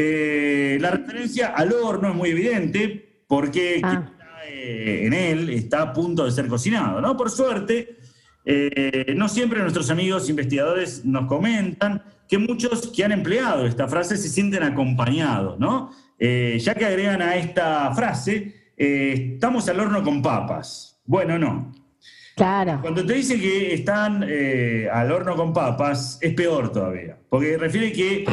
[0.00, 4.04] Eh, la referencia al horno es muy evidente porque Ah.
[4.06, 7.16] está, eh, en él está a punto de ser cocinado, ¿no?
[7.16, 7.96] Por suerte,
[8.44, 14.16] eh, no siempre nuestros amigos investigadores nos comentan que muchos que han empleado esta frase
[14.16, 15.90] se sienten acompañados, ¿no?
[16.20, 21.00] Ya que agregan a esta frase, estamos al horno con papas.
[21.06, 21.72] Bueno, no.
[22.36, 22.78] Claro.
[22.82, 24.24] Cuando te dice que están
[24.92, 28.24] al horno con papas, es peor todavía, porque refiere que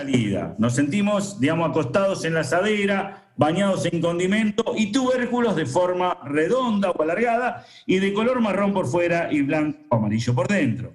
[0.00, 0.54] salida.
[0.58, 6.90] Nos sentimos, digamos, acostados en la asadera, bañados en condimento y tubérculos de forma redonda
[6.90, 10.94] o alargada y de color marrón por fuera y blanco o amarillo por dentro.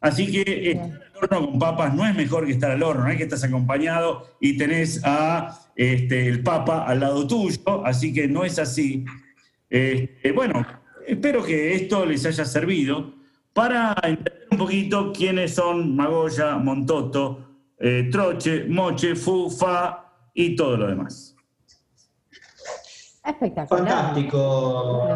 [0.00, 3.10] Así que estar al horno con papas no es mejor que estar al horno, no
[3.10, 8.28] es que estás acompañado y tenés a este, el papa al lado tuyo, así que
[8.28, 9.04] no es así.
[9.70, 10.64] Eh, eh, bueno,
[11.06, 13.14] espero que esto les haya servido
[13.52, 17.53] para entender un poquito quiénes son Magoya, Montoto,
[17.84, 21.36] eh, Troche, Moche, Fu, Fa y todo lo demás.
[23.22, 23.86] Espectacular.
[23.86, 25.06] Fantástico,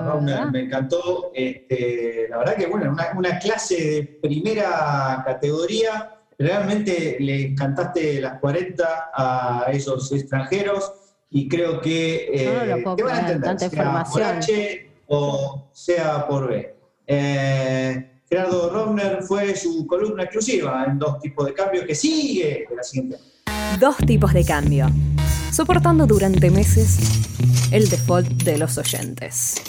[0.53, 1.31] me encantó.
[1.35, 6.15] Este, la verdad que, bueno, una, una clase de primera categoría.
[6.39, 10.93] Realmente le cantaste las 40 a esos extranjeros
[11.31, 14.23] y creo que eh, No te van a entender, sea por.
[14.23, 16.77] H o sea por B.
[17.07, 22.77] Eh, Gerardo Rauner fue su columna exclusiva en dos tipos de cambios que sigue de
[22.77, 23.17] la siguiente.
[23.81, 24.87] Dos tipos de cambio,
[25.51, 26.99] soportando durante meses
[27.73, 29.63] el default de los oyentes.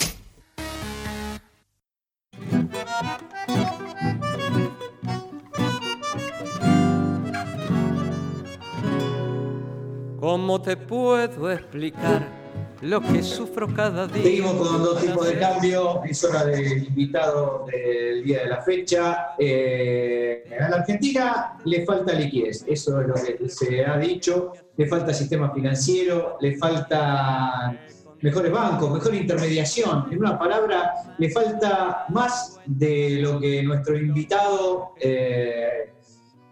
[10.18, 12.39] ¿Cómo te puedo explicar
[12.82, 14.22] lo que sufro cada día.
[14.22, 16.02] Seguimos con dos tipos de cambio.
[16.04, 19.34] Es hora del invitado del día de la fecha.
[19.38, 24.52] Eh, a la Argentina le falta liquidez, eso es lo que se ha dicho.
[24.76, 27.76] Le falta sistema financiero, le falta
[28.22, 30.06] mejores bancos, mejor intermediación.
[30.10, 35.92] En una palabra, le falta más de lo que nuestro invitado eh,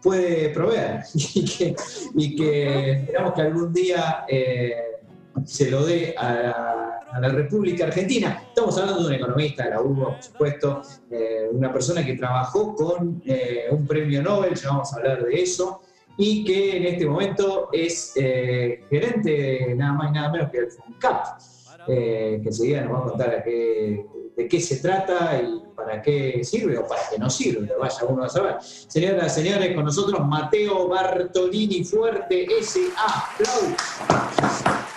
[0.01, 4.88] puede proveer y que, esperamos que algún día eh,
[5.45, 6.85] se lo dé a,
[7.19, 8.43] la República Argentina.
[8.47, 12.75] Estamos hablando de un economista de la UBA, por supuesto, eh, una persona que trabajó
[12.75, 15.81] con eh, un premio Nobel, ya vamos a hablar de eso,
[16.17, 20.71] y que en este momento es eh, gerente nada más y nada menos que el
[20.71, 21.25] FONCAP,
[21.87, 26.87] que enseguida nos va a contar de qué se trata y para qué sirve o
[26.87, 28.57] para qué no sirve, vaya uno a saber.
[28.61, 33.33] Señoras, señores, con nosotros Mateo Bartolini Fuerte, S.A.
[33.33, 34.88] Aplausos.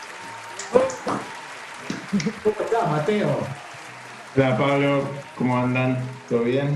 [2.12, 3.29] ¿Cómo estás, Mateo?
[4.37, 5.03] Hola Pablo,
[5.37, 5.98] ¿cómo andan?
[6.29, 6.75] ¿Todo bien?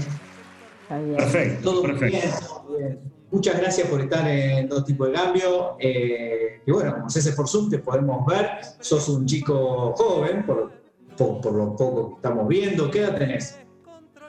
[0.82, 1.16] Está bien.
[1.16, 2.06] Perfecto, Todo perfecto.
[2.06, 3.00] bien, todo bien.
[3.30, 5.76] Muchas gracias por estar en Dos Tipos de Cambio.
[5.78, 8.48] Eh, y bueno, como haces por Zoom, te podemos ver.
[8.80, 10.72] Sos un chico joven, por,
[11.18, 12.90] por, por lo poco que estamos viendo.
[12.90, 13.58] ¿Qué edad tenés?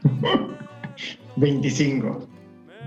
[1.38, 2.27] 25.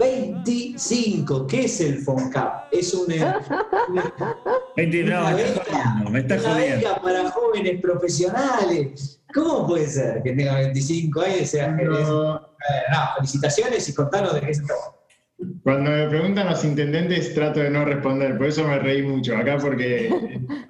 [0.00, 1.46] 25.
[1.46, 2.72] ¿Qué es el FONCAP?
[2.72, 3.40] Es una,
[3.88, 4.14] una,
[4.76, 9.20] Veinti- no, una me beca, está jodiendo, me está una beca para jóvenes profesionales.
[9.34, 11.76] ¿Cómo puede ser que tenga 25 años y sea?
[11.76, 14.82] Cuando, Eh, no, felicitaciones y contanos de qué se trata.
[15.62, 19.56] cuando me preguntan los intendentes trato de no responder, por eso me reí mucho acá
[19.58, 20.12] porque es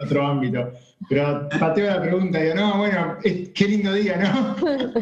[0.05, 0.71] otro ámbito.
[1.09, 4.57] Pero pateo la pregunta y digo, no, bueno, qué lindo día, ¿no?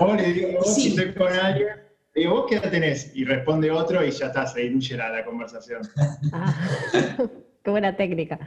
[0.00, 0.80] O le digo, vos Sí.
[0.82, 1.68] si estoy con alguien,
[2.16, 3.14] le digo, ¿vos qué edad tenés?
[3.14, 5.82] Y responde otro y ya está, se diluye la, la conversación.
[6.32, 6.54] Ah,
[7.62, 8.38] qué buena técnica.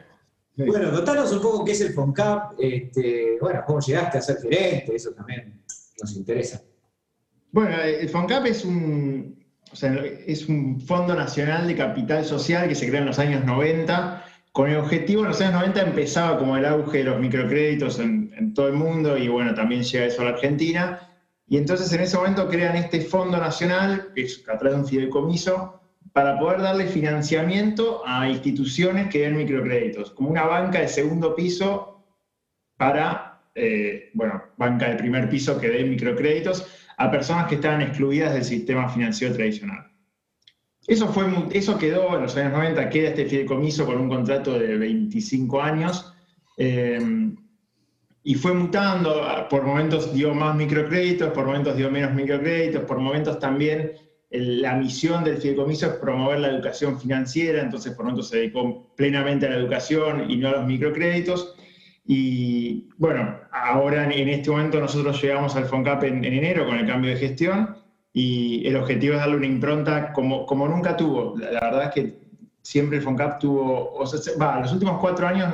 [0.57, 0.63] Sí.
[0.63, 4.95] Bueno, contanos un poco qué es el FONCAP, este, bueno, cómo llegaste a ser gerente,
[4.95, 5.61] eso también
[6.01, 6.63] nos interesa.
[7.51, 12.75] Bueno, el FONCAP es un, o sea, es un fondo nacional de capital social que
[12.75, 16.57] se crea en los años 90, con el objetivo, en los años 90 empezaba como
[16.57, 20.23] el auge de los microcréditos en, en todo el mundo y bueno, también llega eso
[20.23, 21.08] a la Argentina.
[21.49, 24.87] Y entonces en ese momento crean este fondo nacional, que es a través de un
[24.87, 25.81] fideicomiso,
[26.13, 32.05] para poder darle financiamiento a instituciones que den microcréditos, como una banca de segundo piso
[32.77, 38.33] para, eh, bueno, banca de primer piso que dé microcréditos a personas que estaban excluidas
[38.33, 39.91] del sistema financiero tradicional.
[40.85, 44.77] Eso, fue, eso quedó en los años 90, queda este fideicomiso con un contrato de
[44.77, 46.13] 25 años
[46.57, 46.99] eh,
[48.23, 53.39] y fue mutando, por momentos dio más microcréditos, por momentos dio menos microcréditos, por momentos
[53.39, 53.93] también
[54.31, 59.47] la misión del fideicomiso es promover la educación financiera, entonces por momentos se dedicó plenamente
[59.47, 61.55] a la educación y no a los microcréditos.
[62.05, 66.85] Y bueno, ahora en- este momento nosotros llegamos al FONCAP en, en enero con el
[66.87, 67.75] cambio de gestión
[68.13, 71.35] y el objetivo es darle una impronta como, como nunca tuvo.
[71.37, 72.19] La, la verdad es que
[72.61, 75.53] siempre el FONCAP tuvo, o sea, se- va, los últimos cuatro años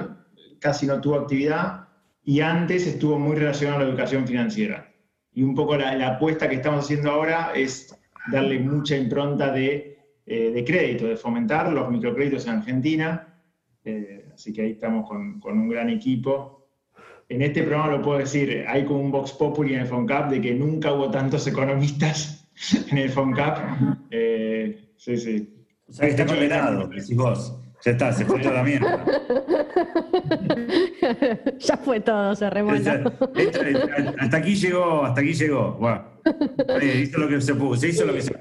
[0.60, 1.85] casi no tuvo actividad
[2.26, 4.92] y antes estuvo muy relacionado a la educación financiera.
[5.32, 7.96] Y un poco la, la apuesta que estamos haciendo ahora es
[8.32, 13.28] darle mucha impronta de, eh, de crédito, de fomentar los microcréditos en Argentina.
[13.84, 16.68] Eh, así que ahí estamos con, con un gran equipo.
[17.30, 20.42] En este programa lo puedo decir, hay como un Vox Populi en el FONCAP de
[20.42, 22.50] que nunca hubo tantos economistas
[22.92, 23.60] en el FONCAP.
[24.10, 25.52] Eh, sí, sí.
[25.88, 27.60] O sea que está condenado, decís vos.
[27.86, 29.06] Ya está, se fue toda la mierda.
[31.60, 32.90] ya fue todo, se remolcó.
[33.36, 33.60] Esto-
[34.18, 35.74] hasta aquí llegó, hasta aquí llegó.
[35.74, 36.04] Bueno,
[36.82, 38.34] eh, hizo lo que se pudo, se hizo lo que se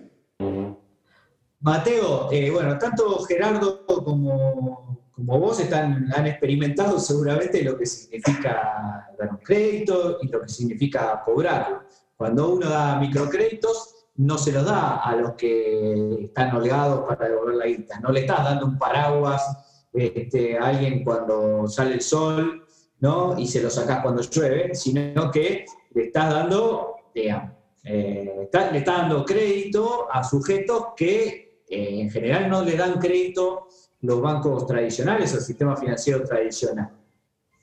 [1.61, 9.11] Mateo, eh, bueno, tanto Gerardo como, como vos están, han experimentado seguramente lo que significa
[9.19, 11.83] dar un crédito y lo que significa cobrarlo.
[12.17, 17.57] Cuando uno da microcréditos, no se los da a los que están holgados para devolver
[17.57, 17.99] la guita.
[18.01, 22.65] No le estás dando un paraguas este, a alguien cuando sale el sol,
[23.01, 23.39] ¿no?
[23.39, 28.99] Y se lo sacás cuando llueve, sino que le estás dando, eh, está- le estás
[28.99, 33.69] dando crédito a sujetos que eh, en general no le dan crédito
[34.03, 36.91] los bancos tradicionales o el sistema financiero tradicional.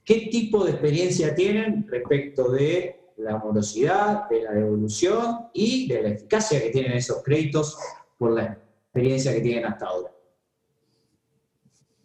[0.03, 6.09] ¿Qué tipo de experiencia tienen respecto de la morosidad, de la devolución y de la
[6.09, 7.77] eficacia que tienen esos créditos
[8.17, 10.11] por la experiencia que tienen hasta ahora?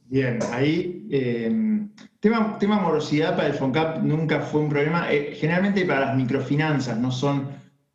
[0.09, 1.51] Bien, ahí, eh,
[2.21, 5.13] tema, tema morosidad para el FONCAP nunca fue un problema.
[5.13, 7.49] Eh, generalmente para las microfinanzas no son,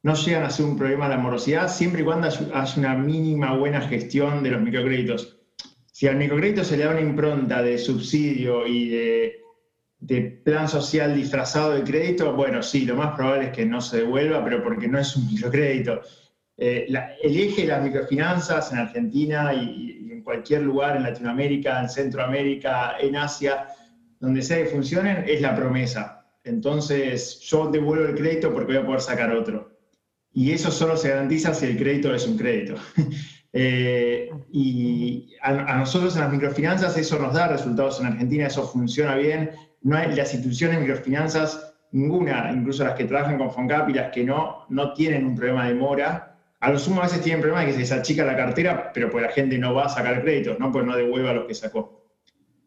[0.03, 3.81] no llegan a ser un problema la morosidad, siempre y cuando haya una mínima buena
[3.81, 5.37] gestión de los microcréditos.
[5.93, 9.41] Si al microcrédito se le da una impronta de subsidio y de,
[10.01, 13.97] de plan social disfrazado de crédito, bueno, sí, lo más probable es que no se
[13.97, 16.01] devuelva, pero porque no es un microcrédito.
[16.57, 21.79] Eh, el eje de las microfinanzas en Argentina y, y, en cualquier lugar en Latinoamérica,
[21.79, 23.67] en Centroamérica, en Asia,
[24.19, 26.25] donde sea que funcionen, es la promesa.
[26.43, 29.71] Entonces, yo devuelvo el crédito porque voy a poder sacar otro.
[30.33, 32.75] Y eso solo se garantiza si el crédito es un crédito.
[33.53, 39.15] Eh, y a, nosotros en las microfinanzas eso nos da resultados en Argentina, eso funciona
[39.15, 39.51] bien.
[39.81, 44.23] No hay, las instituciones microfinanzas, ninguna, incluso las que trabajan con FONCAP y las que
[44.23, 46.37] no, no tienen un problema de mora.
[46.59, 49.23] A lo sumo a veces tienen problema de que se achica la cartera, pero pues
[49.23, 50.71] la gente no va a sacar créditos, ¿no?
[50.71, 52.07] pues no devuelva lo que sacó.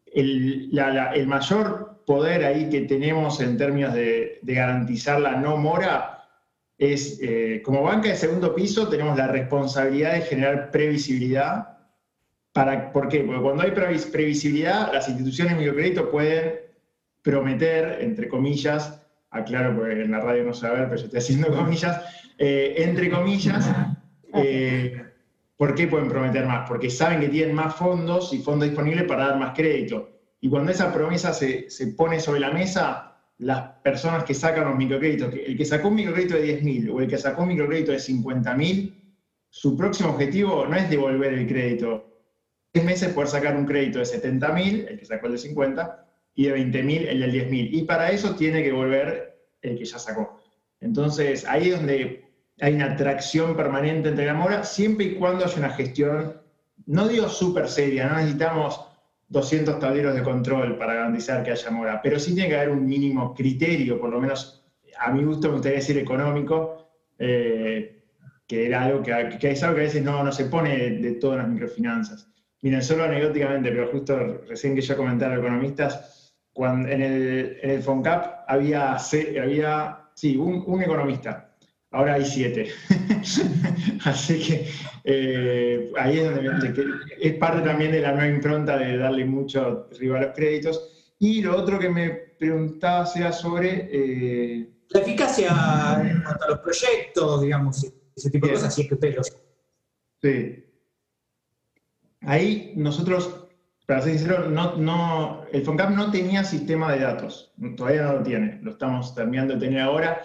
[0.05, 0.69] El,
[1.13, 6.15] el mayor poder ahí que tenemos en términos de, de garantizar la no mora
[6.77, 11.69] es, eh, como banca de segundo piso, tenemos la responsabilidad de generar previsibilidad.
[12.51, 13.21] Para, ¿Por qué?
[13.21, 16.64] Porque cuando hay previsibilidad, las instituciones de microcrédito pueden
[17.25, 21.05] prometer, entre comillas, aclaro porque en la radio no se va a ver, pero yo
[21.05, 22.03] estoy haciendo comillas,
[22.37, 23.67] eh, entre comillas,
[24.35, 25.03] eh,
[25.57, 26.69] ¿por qué pueden prometer más?
[26.69, 30.11] Porque saben que tienen más fondos y fondos disponibles para dar más crédito.
[30.39, 34.77] Y cuando esa promesa se, se pone sobre la mesa, las personas que sacan los
[34.77, 37.97] microcréditos, el que sacó un microcrédito de 10.000 o el que sacó un microcrédito de
[37.97, 38.93] 50.000,
[39.49, 42.05] su próximo objetivo no es devolver el crédito.
[42.71, 46.04] Tres meses poder sacar un crédito de 70.000, el que sacó el de 50,
[46.35, 47.69] y de 20.000, el del 10.000.
[47.71, 50.39] Y para eso tiene que volver el que ya sacó.
[50.81, 52.25] Entonces, ahí es donde
[52.61, 56.41] hay una atracción permanente entre la mora, siempre y cuando haya una gestión,
[56.85, 58.79] no digo súper seria, no necesitamos
[59.29, 62.85] 200 tableros de control para garantizar que haya mora, pero sí tiene que haber un
[62.85, 64.63] mínimo criterio, por lo menos
[64.99, 68.03] a mi gusto me gustaría decir económico, eh,
[68.47, 71.11] que era algo que, que, es algo que a veces no, no se pone de,
[71.13, 72.29] todas las microfinanzas.
[72.61, 76.24] Miren, solo anecdóticamente, pero justo recién que yo comentaba economistas,
[76.55, 81.53] cuando en el, en el FONCAP había, había sí, un, un economista,
[81.91, 82.69] ahora hay siete.
[84.05, 84.67] Así que
[85.03, 86.73] eh, ahí es donde
[87.19, 91.13] es parte también de la nueva impronta de darle mucho arriba a los créditos.
[91.19, 93.89] Y lo otro que me preguntaba era sobre...
[93.91, 95.49] Eh, la eficacia
[96.01, 99.37] en cuanto a los proyectos, digamos, ese tipo de cosas, así es que ustedes
[100.21, 100.65] Sí.
[102.21, 103.44] Ahí nosotros,
[103.85, 108.23] para ser sincero, no, no, el FONCAP no tenía sistema de datos, todavía no lo
[108.23, 110.21] tiene, lo estamos terminando de tener ahora.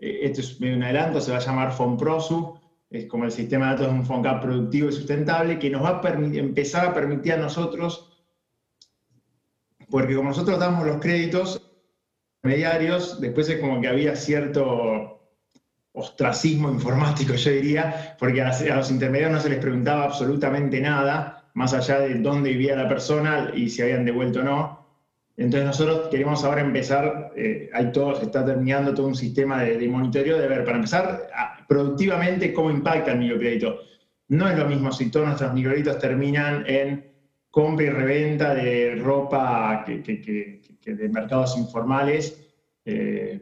[0.00, 2.58] Esto es medio un adelanto, se va a llamar FONPROSU,
[2.90, 6.00] es como el sistema de datos de un FONCAP productivo y sustentable, que nos va
[6.00, 8.24] a empezar a permitir a nosotros,
[9.90, 11.60] porque como nosotros damos los créditos
[12.42, 15.20] mediarios, después es como que había cierto
[15.92, 21.74] ostracismo informático, yo diría, porque a, los intermediarios no se les preguntaba absolutamente nada, más
[21.74, 24.82] allá de dónde vivía la persona y si habían devuelto o no.
[25.36, 29.88] Entonces nosotros queremos ahora empezar, eh, hay todo, se está terminando todo un sistema de,
[29.88, 31.28] monitoreo de ver, para empezar
[31.66, 33.78] productivamente cómo impacta el microcrédito.
[34.28, 37.12] No es lo mismo si todos nuestros microcréditos terminan en
[37.50, 42.46] compra y reventa de ropa que, de mercados informales,
[42.84, 43.40] eh,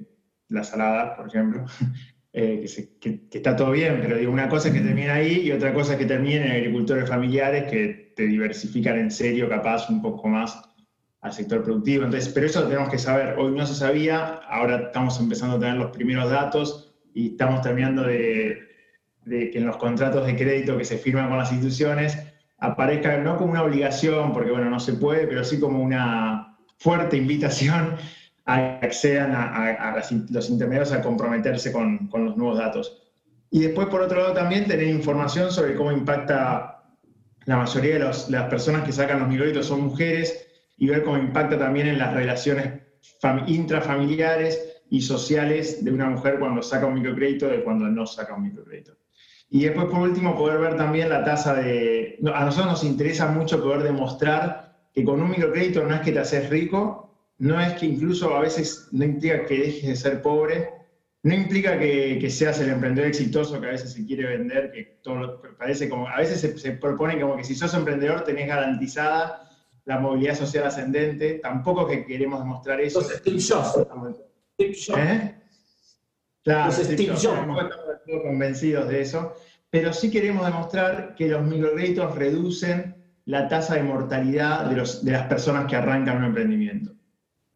[0.49, 1.65] la salada, por ejemplo,
[2.33, 2.65] eh,
[3.01, 5.95] que, está todo bien, pero digo, una cosa es que termina ahí y otra cosa
[5.95, 10.63] es que termine en agricultores familiares que te diversifican en serio, capaz un poco más
[11.23, 12.05] al sector productivo.
[12.05, 13.35] Entonces, pero eso lo tenemos que saber.
[13.39, 18.05] Hoy no se sabía, ahora estamos empezando a tener los primeros datos y estamos terminando
[18.05, 18.69] de,
[19.25, 22.19] que en los contratos de crédito que se firman con las instituciones
[22.59, 27.17] aparezca no como una obligación, porque bueno, no se puede, pero sí como una fuerte
[27.17, 27.97] invitación
[28.53, 29.95] a que accedan a,
[30.31, 33.03] los intermediarios a comprometerse con, con los nuevos datos.
[33.51, 36.85] Y después, por otro lado, también tener información sobre cómo impacta
[37.47, 40.47] la mayoría de, los, las personas que sacan los microcréditos son mujeres,
[40.81, 42.81] y ver cómo impacta también en las relaciones
[43.47, 48.45] intrafamiliares y sociales de una mujer cuando saca un microcrédito de cuando no saca un
[48.45, 48.97] microcrédito.
[49.51, 52.19] Y después, por último, poder ver también la tasa de...
[52.35, 56.21] A nosotros nos interesa mucho poder demostrar que con un microcrédito no es que te
[56.21, 57.10] haces rico,
[57.41, 60.75] no es que incluso a veces no implica que dejes de ser pobre,
[61.23, 65.01] no implica que, que seas el emprendedor exitoso que a veces se quiere vender, que
[65.03, 69.49] todo parece como, a veces se, se propone como que si sos emprendedor tenés garantizada
[69.87, 73.01] la movilidad social ascendente, tampoco que queremos demostrar eso.
[73.01, 73.87] Entonces, Steve Jobs.
[74.55, 74.99] Steve Jobs.
[74.99, 75.35] ¿Eh?
[76.45, 77.25] Claro, Steve, Jobs.
[77.25, 79.35] estamos convencidos de eso,
[79.71, 85.13] pero sí queremos demostrar que los microcréditos reducen la tasa de mortalidad de, los, de
[85.13, 87.00] las personas que arrancan un emprendimiento.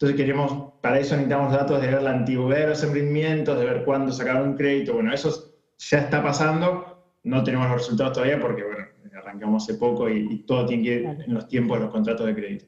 [0.05, 3.85] Entonces queremos, para eso necesitamos datos de ver la antigüedad de los emprendimientos, de ver
[3.87, 4.93] cuándo sacaron un crédito.
[4.93, 8.85] Bueno, eso ya está pasando, no tenemos los resultados todavía porque, bueno,
[9.19, 12.35] arrancamos hace poco y, todo tiene que ir en los tiempos de los contratos de
[12.35, 12.67] crédito.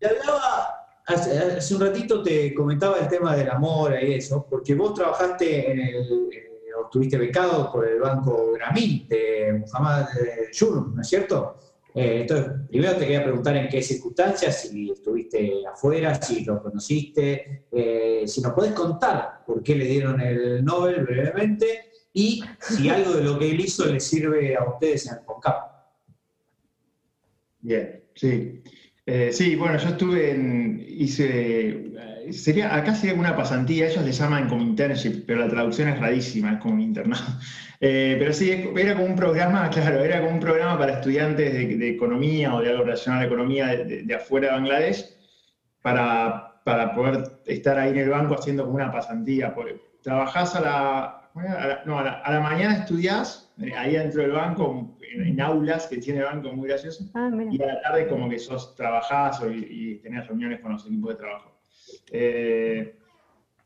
[0.00, 4.74] Se hablaba hace, hace un ratito te comentaba el tema del amor y eso, porque
[4.74, 10.48] vos trabajaste en el, eh, o estuviste becado por el Banco Gramín de Muhammad eh,
[10.52, 11.56] Yunus, ¿no es cierto?
[11.96, 17.66] Eh, entonces, primero te quería preguntar en qué circunstancias, si estuviste afuera, si lo conociste,
[17.70, 23.12] eh, si nos podés contar por qué le dieron el Nobel brevemente y si algo
[23.12, 25.74] de lo que él hizo les sirve a ustedes en el CONCAP.
[27.60, 28.62] Bien, sí.
[29.06, 31.92] Eh, sí, bueno, yo estuve en, hice,
[32.32, 36.52] sería, acá sería una pasantía, ellos le llaman como internship, pero la traducción es rarísima,
[36.54, 37.24] es como un internado.
[37.86, 41.76] Eh, pero sí, era como un programa, claro, era como un programa para estudiantes de,
[41.76, 45.04] de economía o de algo relacionado a la economía de, de- de afuera de Bangladesh,
[45.82, 49.54] para, para poder estar ahí en el banco haciendo como una pasantía.
[50.02, 51.00] Trabajás a la,
[51.34, 55.26] a la- no, a la, a la mañana estudiás, eh, ahí dentro del banco, en,
[55.26, 57.04] en aulas que tiene el banco, muy gracioso.
[57.14, 57.30] Ah.
[57.50, 60.86] Y a la tarde como que sos, trabajás o- y, y tenés reuniones con los
[60.86, 61.53] equipos de trabajo.
[62.10, 62.96] Eh,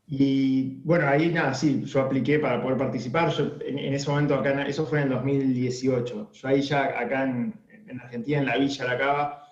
[0.07, 3.29] y bueno, ahí nada, sí, yo apliqué para poder participar.
[3.29, 6.31] Yo en, en ese momento, acá, eso fue en el 2018.
[6.33, 7.53] Yo ahí ya, acá en,
[7.87, 9.43] en Argentina, en la Villa La Cava,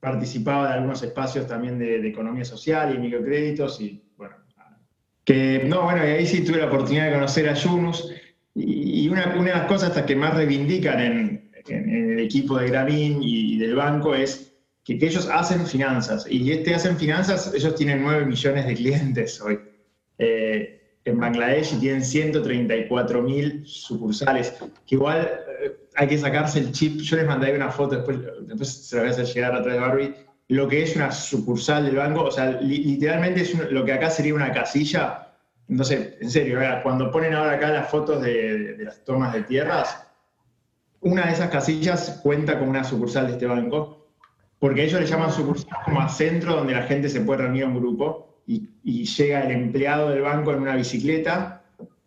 [0.00, 3.80] participaba de algunos espacios también de, de economía social y microcréditos.
[3.80, 4.36] Y bueno,
[5.24, 8.12] que no, bueno, y ahí sí tuve la oportunidad de conocer a Yunus.
[8.54, 13.18] Y, una, una de las cosas hasta que más reivindican en, el equipo de Grameen
[13.22, 14.49] y del banco es
[14.84, 16.26] que, que ellos hacen finanzas.
[16.28, 19.58] Y este hacen finanzas, ellos tienen 9 millones de clientes hoy
[20.18, 24.54] eh, en Bangladesh y tienen 134 mil sucursales.
[24.86, 25.28] Que igual
[25.62, 27.00] eh, hay que sacarse el chip.
[27.00, 29.80] Yo les mandaré una foto, después, después se la voy a hacer llegar a través
[29.80, 30.14] de Barbie.
[30.48, 33.92] Lo que es una sucursal del banco, o sea, li- literalmente es un- lo que
[33.92, 35.26] acá sería una casilla.
[35.82, 39.32] Sé, en serio, vea, cuando ponen ahora acá las fotos de, de- de las tomas
[39.32, 40.04] de tierras,
[41.02, 43.99] una de esas casillas cuenta con una sucursal de este banco,
[44.60, 47.74] porque ellos le llaman sucursal como a centro donde la gente se puede reunir en
[47.74, 51.60] grupo y, y llega el empleado del banco en una bicicleta,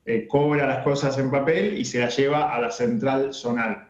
[0.06, 3.88] eh, cobra las cosas en papel y se las lleva a la central zonal.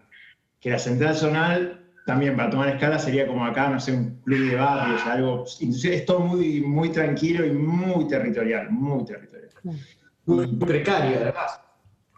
[0.59, 4.49] Que la central zonal, también para tomar escala, sería como acá, no sé, un club
[4.49, 5.45] de barrios, algo.
[5.45, 9.49] Es todo muy, muy tranquilo y muy territorial, muy territorial.
[10.25, 11.59] Muy precario, además.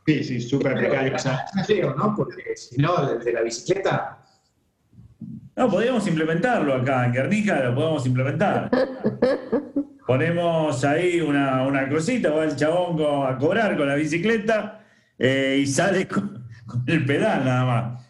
[0.05, 1.15] Sí, sí, súper precario.
[1.15, 1.45] O sea,
[1.97, 2.13] ¿no?
[2.15, 4.24] Porque si no, el de la bicicleta.
[5.56, 8.70] No, podríamos implementarlo acá en Guernica, lo podemos implementar.
[10.08, 14.84] Ponemos ahí una, una cosita, va el chabón a cobrar con la bicicleta
[15.18, 18.06] eh, y sale con, con el pedal nada más.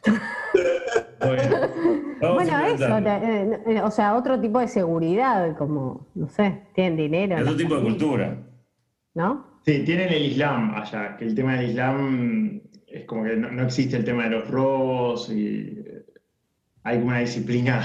[2.19, 7.37] Bueno, eso, eh, eh, o sea, otro tipo de seguridad, como, no sé, tienen dinero.
[7.41, 8.37] Otro tipo de cultura.
[9.13, 9.61] ¿No?
[9.65, 13.63] Sí, tienen el Islam allá, que el tema del Islam es como que no, no
[13.63, 15.83] existe el tema de los robos y
[16.85, 17.83] hay una disciplina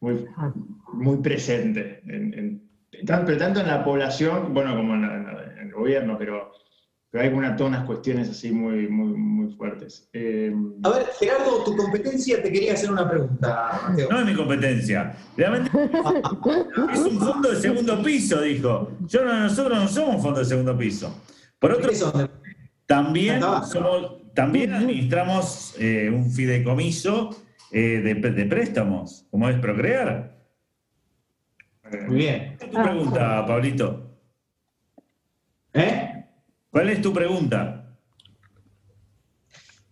[0.00, 0.52] muy, Ah.
[0.94, 2.00] muy presente.
[2.06, 6.16] En, pero tanto en la población, bueno, como en, la- en la- en el gobierno,
[6.18, 6.50] pero,
[7.10, 10.08] pero hay una, todas unas cuestiones así muy, muy, muy fuertes.
[10.12, 14.08] Eh, A ver, Gerardo, tu competencia te quería hacer una pregunta, Mateo.
[14.10, 15.14] No es mi competencia.
[15.36, 15.70] Realmente
[16.92, 18.90] es un fondo de segundo piso, dijo.
[19.06, 21.14] Yo no- nosotros no somos fondo de segundo piso.
[21.58, 22.30] Por otro ¿Qué son?
[22.86, 27.30] También, somos, también administramos eh, un fideicomiso
[27.72, 30.36] eh, de, de préstamos, como es Procrear.
[32.06, 32.56] Muy bien.
[32.58, 34.16] ¿Cuál es tu pregunta, Pablito?
[35.72, 36.24] ¿Eh?
[36.70, 37.76] ¿Cuál es tu pregunta?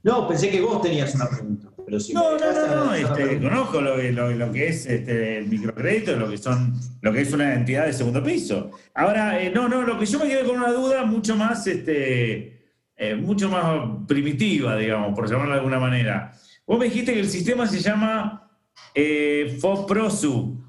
[0.02, 1.68] No, pensé que vos tenías una pregunta.
[1.84, 5.38] Pero si No, no, no, no, este, conozco lo, que- lo- lo que es este,
[5.38, 8.70] el microcrédito, lo que son, lo que es una entidad de segundo piso.
[8.94, 12.62] Ahora, eh, no, no, lo que yo me quedé con una duda mucho más, este,
[12.96, 16.32] eh, mucho más primitiva, digamos, por llamarlo de alguna manera.
[16.68, 18.50] Vos me dijiste que el sistema se llama
[18.94, 20.62] eh, FOPROSU.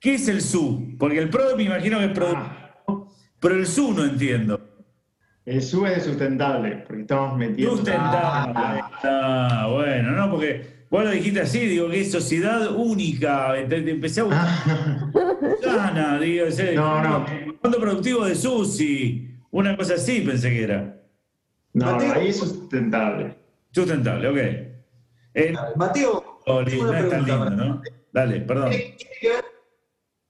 [0.00, 0.96] ¿Qué es el SU?
[0.98, 4.60] Porque el PRO me imagino que es productivo, pero el SU no entiendo.
[5.44, 7.76] el SU es de sustentable, porque estamos metiendo...
[7.76, 8.82] Sustentable.
[9.04, 13.58] Ah, bueno, no, porque vos lo dijiste así, digo que es sociedad única.
[13.58, 14.48] Empecé a buscar.
[15.62, 17.26] Sana, digo, ese- No, no.
[17.60, 19.28] Fondo productivo de Susi.
[19.50, 21.00] Una cosa así pensé que era.
[21.74, 23.41] No, ahí es sustentable.
[23.72, 24.36] Sustentable, ok.
[25.34, 27.82] Eh, Mateo, no una es tan lindo, ¿no?
[28.12, 28.70] Dale, perdón.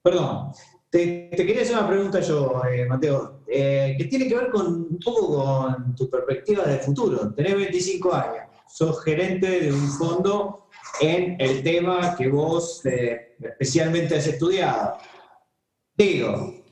[0.03, 0.53] Perdón,
[0.91, 4.67] te, te quería hacer una pregunta yo, eh, Mateo, eh, que tiene que ver con
[4.67, 7.33] un poco con tu perspectiva de futuro.
[7.35, 10.67] Tenés 25 años, sos gerente de un fondo
[11.01, 14.97] en el tema que vos eh, especialmente has estudiado.
[15.97, 16.63] Digo,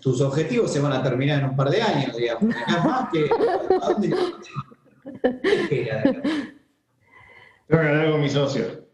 [0.00, 2.54] tus objetivos se van a terminar en un par de años, digamos.
[2.54, 3.24] Acá más que.
[3.24, 4.16] ¿a dónde-
[5.22, 6.22] Tengo
[7.82, 8.88] que hablar con mi socio.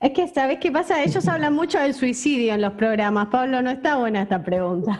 [0.00, 1.02] Es que, ¿sabes qué pasa?
[1.02, 3.28] Ellos hablan mucho del suicidio en los programas.
[3.28, 4.98] Pablo, no está buena esta pregunta.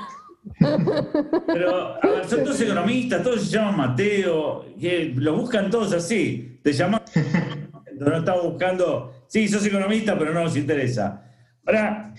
[1.47, 6.61] Pero, a ver, son todos economistas, todos se llaman Mateo, que lo buscan todos así.
[6.63, 7.03] Te llaman,
[7.99, 11.25] no estamos buscando, sí, sos economista, pero no nos interesa.
[11.67, 12.15] Ahora,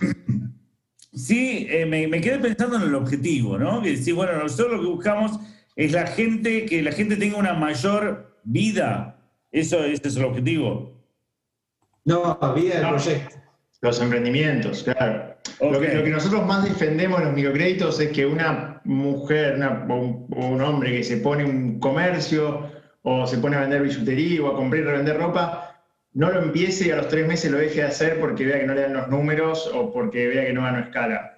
[1.13, 3.81] sí, eh, me, me quedé pensando en el objetivo, ¿no?
[3.81, 5.39] Que sí, bueno, nosotros lo que buscamos
[5.75, 9.17] es la gente, que la gente tenga una mayor vida.
[9.51, 10.93] Eso, ese es el objetivo.
[12.05, 12.89] No, vida del No.
[12.91, 13.35] proyecto.
[13.81, 15.35] Los emprendimientos, claro.
[15.59, 15.93] Lo, que, Ok.
[15.95, 20.27] lo que nosotros más defendemos en los microcréditos es que una mujer una- o, un,
[20.35, 22.71] o un hombre que se pone un comercio
[23.01, 25.81] o se pone a vender bisutería o a comprar y revender ropa,
[26.13, 28.67] no lo empiece y a los tres meses lo deje de hacer porque vea que
[28.67, 31.32] no le dan los números o porque vea que no ganó escala.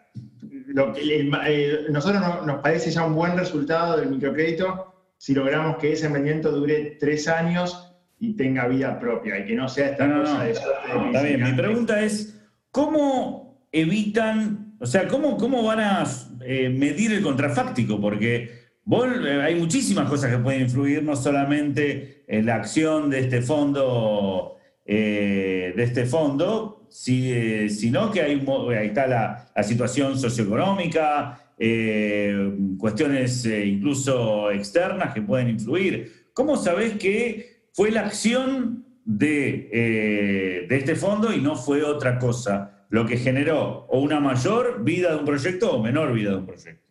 [0.76, 5.34] Lo que, el- el- nosotros no- nos parece ya un buen resultado del microcrédito si
[5.34, 9.91] logramos que ese emprendimiento dure tres años y tenga vida propia y que no sea
[9.91, 10.43] esta No, cosa no.
[10.43, 16.03] de suerte Está bien, mi pregunta es, ¿cómo evitan, o sea, cómo, cómo van a
[16.41, 18.01] eh, medir el contrafáctico?
[18.01, 18.49] Porque
[18.84, 23.41] vos, eh, hay muchísimas cosas que pueden influir, no solamente en la acción de este
[23.41, 24.54] fondo,
[24.86, 28.45] eh, de este fondo, si- eh, sino que hay,
[28.77, 36.27] ahí está la, situación socioeconómica, eh, cuestiones incluso externas que pueden influir.
[36.33, 42.86] ¿Cómo sabés que fue la acción de, de este fondo y no fue otra cosa
[42.89, 46.45] lo que generó o una mayor vida de un proyecto o menor vida de un
[46.45, 46.86] proyecto?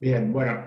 [0.00, 0.66] Bien, bueno,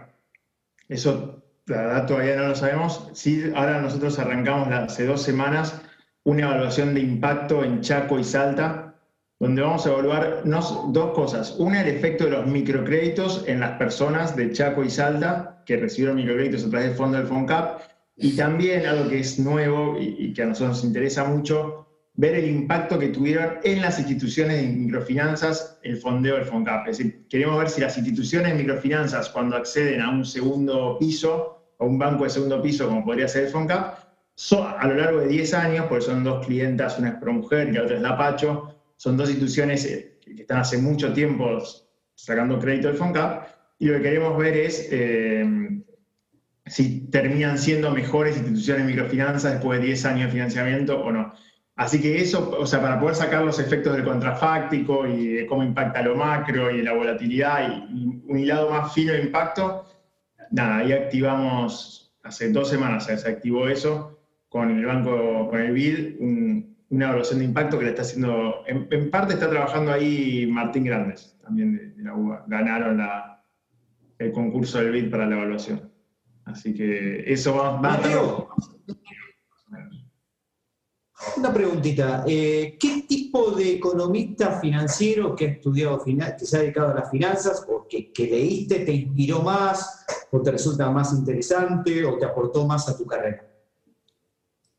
[0.88, 3.10] eso la verdad todavía no lo sabemos.
[3.14, 5.82] Sí, ahora nosotros arrancamos hace dos semanas
[6.28, 8.94] una evaluación de impacto en Chaco y Salta,
[9.40, 11.56] donde vamos a evaluar dos cosas.
[11.58, 16.18] Una, el efecto de los microcréditos en las personas de Chaco y Salta que recibieron
[16.18, 17.80] microcréditos a través del fondo del FONCAP.
[18.18, 22.50] Y también algo que es nuevo y que a nosotros nos interesa mucho, ver el
[22.50, 26.90] impacto que tuvieron en las instituciones de microfinanzas el fondeo del FONCAP.
[26.90, 31.72] Es decir, queremos ver si las instituciones de microfinanzas, cuando acceden a un segundo piso
[31.78, 34.07] o un banco de segundo piso, como podría ser el FONCAP,
[34.38, 37.72] so- a lo largo de 10 años, porque son dos clientas, una es ProMujer y
[37.72, 41.58] la otra es La Pacho, son dos instituciones eh, que están hace mucho tiempo
[42.14, 43.48] sacando crédito del FONCAP,
[43.80, 45.82] y lo que queremos ver es eh,
[46.68, 51.34] si terminan siendo mejores instituciones de microfinanzas después de 10 años de financiamiento o no.
[51.76, 55.64] Así que eso, o sea, para poder sacar los efectos del contrafáctico y de cómo
[55.64, 59.86] impacta lo macro y la volatilidad y un hilado más fino de impacto,
[60.52, 64.18] nada, ahí activamos, hace dos semanas se activó eso
[64.50, 68.64] con el banco, con el BID, un- una evaluación de impacto que le está haciendo,
[68.66, 73.44] en, en parte está trabajando ahí Martín Grandes, también de, de la UBA, ganaron la-
[74.20, 75.92] el concurso del BID para la evaluación.
[76.46, 78.48] Así que eso va, va a.
[81.36, 82.24] Una preguntita.
[82.28, 87.12] eh, ¿Qué tipo de economista financiero que ha estudiado, que se ha dedicado a las
[87.12, 92.26] finanzas o que, que leíste te inspiró más o te resulta más interesante o te
[92.26, 93.44] aportó más a tu carrera?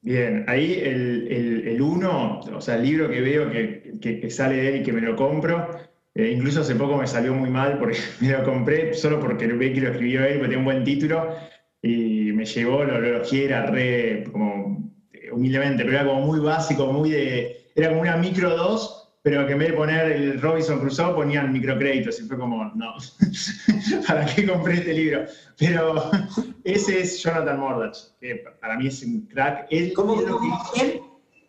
[0.00, 1.26] Bien, ahí el,
[1.66, 4.92] el, uno, o sea, el libro que veo que, que- sale de él y que
[4.92, 5.70] me lo compro,
[6.14, 9.72] eh, incluso hace poco me salió muy mal porque me lo compré solo porque ve
[9.72, 11.34] que lo escribió él, porque tiene un buen título,
[11.82, 16.38] y me llegó, lo, lo elogié, era re, como, eh, humildemente, pero era como muy
[16.40, 20.40] básico, muy de, era como una micro 2, pero que en vez de poner el
[20.40, 22.94] Robinson Crusoe ponían microcréditos, y fue como, no,
[24.06, 25.24] ¿para qué compré este libro?
[25.58, 26.10] Pero
[26.64, 29.66] ese es Jonathan Mordach, que para mí es un crack.
[29.70, 31.02] Él, ¿Cómo, él cómo, que- quién?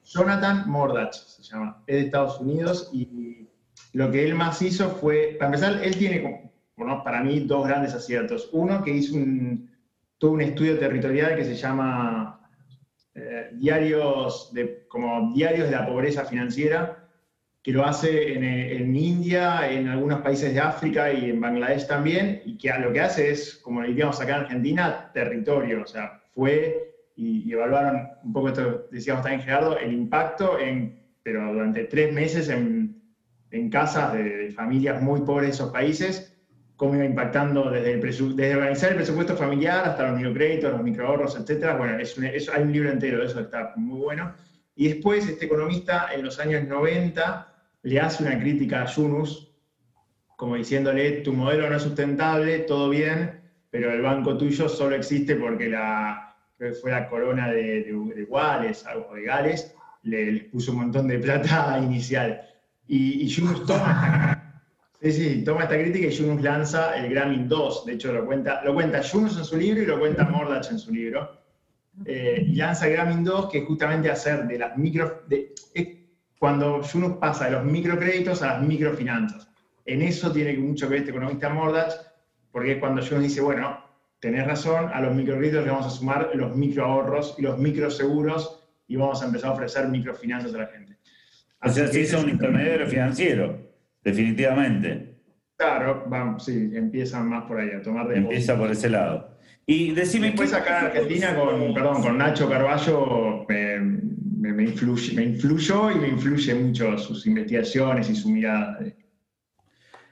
[0.04, 3.48] Jonathan Mordach se llama, es de Estados Unidos y
[3.94, 7.94] lo que él más hizo fue, para empezar, él tiene, bueno, para mí, dos grandes
[7.94, 8.50] aciertos.
[8.52, 9.70] Uno, que hizo un,
[10.18, 12.42] todo un estudio territorial que se llama
[13.14, 16.99] eh, diarios de, como diarios de la pobreza financiera,
[17.62, 22.42] que lo hace en, en India, en algunos países de África y en Bangladesh también,
[22.46, 26.86] y que lo que hace es, como diríamos acá en Argentina, territorio, o sea, fue
[27.16, 32.14] y, y evaluaron un poco esto, decíamos también Gerardo, el impacto, en, pero durante tres
[32.14, 32.96] meses en,
[33.52, 36.34] en casas de, de familias muy pobres de esos países,
[36.76, 41.36] cómo iba impactando desde, el desde organizar el presupuesto familiar hasta los microcréditos, los microahorros,
[41.38, 41.76] etcétera.
[41.76, 44.34] Bueno, es un- es- hay un libro entero de eso, está muy bueno.
[44.76, 47.49] Y después este economista en los años 90
[47.84, 49.50] le hace una crítica a Yunus,
[50.36, 55.36] como diciéndole, tu modelo no es sustentable, todo bien, pero el banco tuyo solo existe
[55.36, 56.36] porque la,
[56.82, 61.20] fue la corona de, de, de Wales, algo de Gales, le, puso un montón de
[61.20, 62.42] plata inicial.
[62.88, 64.64] Y, y Yunus toma,
[65.02, 68.64] sí, sí, toma esta crítica y Yunus lanza el Grameen 2, de hecho lo cuenta,
[68.64, 71.38] lo cuenta Yunus en su libro y lo cuenta Mordach en su libro.
[72.06, 75.24] Eh, lanza Grameen 2, que justamente hacer de las micro...
[76.40, 79.50] cuando Yunus pasa de los microcréditos a las microfinanzas.
[79.86, 81.94] En eso tiene mucho que ver este economista Mordach,
[82.52, 83.78] porque cuando Yunus dice, bueno,
[84.20, 88.96] tenés razón, a los microcréditos le vamos a sumar los microahorros y los microseguros y
[88.96, 90.98] vamos a empezar a ofrecer microfinanzas a la gente.
[91.62, 93.60] O sea, se hizo un intermediario financiero,
[94.02, 95.18] definitivamente.
[95.58, 99.38] Claro, vamos, sí, empiezan más por ahí a tomar de Empieza por ese lado.
[99.66, 100.28] Y decime.
[100.28, 104.00] Después acá en Argentina con, perdón, con Nacho Carballo me,
[104.40, 108.86] me, me influye, me influyó y me influye mucho sus investigaciones y su mirada de,
[108.86, 108.96] de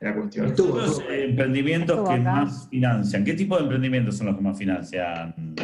[0.02, 0.54] la cuestión.
[0.58, 3.24] Los emprendimientos que más financian.
[3.24, 5.56] ¿Qué tipo de emprendimientos son los que más financian?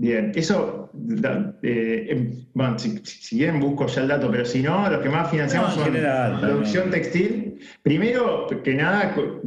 [0.00, 4.88] Bien, eso, da- eh, em, bueno, si, si- busco ya el dato, pero si no,
[4.88, 7.02] los que más financiamos No, en son general, producción también.
[7.02, 7.58] textil.
[7.82, 9.42] Primero que nada, co-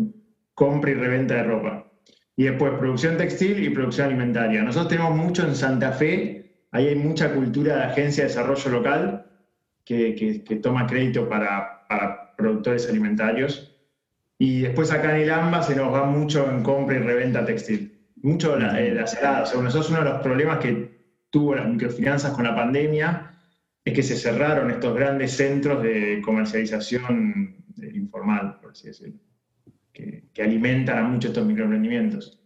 [0.53, 1.87] compra y reventa de ropa.
[2.35, 4.61] Y después producción textil y producción alimentaria.
[4.61, 6.40] Nosotros tenemos mucho en Santa Fe,
[6.71, 9.25] ahí hay mucha cultura de agencia de desarrollo local
[9.85, 11.85] que, toma crédito para,
[12.37, 13.77] productores alimentarios.
[14.39, 17.99] Y después acá en el AMBA se nos va mucho en compra y reventa textil.
[18.23, 19.43] Mucho la, eh, la salada.
[19.43, 23.37] O sea, nosotros uno de los problemas que tuvo las microfinanzas con la pandemia
[23.85, 27.63] es que se cerraron estos grandes centros de comercialización
[27.93, 29.19] informal, por así decirlo,
[29.93, 32.41] que, que alimentan a muchos estos microemprendimientos.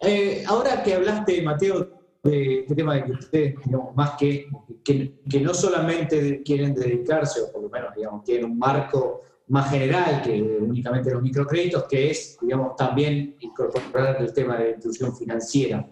[0.00, 1.91] Eh, ahora que hablaste, Mateo,
[2.22, 4.46] de este tema de que ustedes, digamos, más que,
[4.84, 10.22] que, no solamente quieren dedicarse, o por lo menos, digamos, tienen un marco más general
[10.22, 15.88] que únicamente los microcréditos, que es, digamos, también incorporar el tema de inclusión financiera.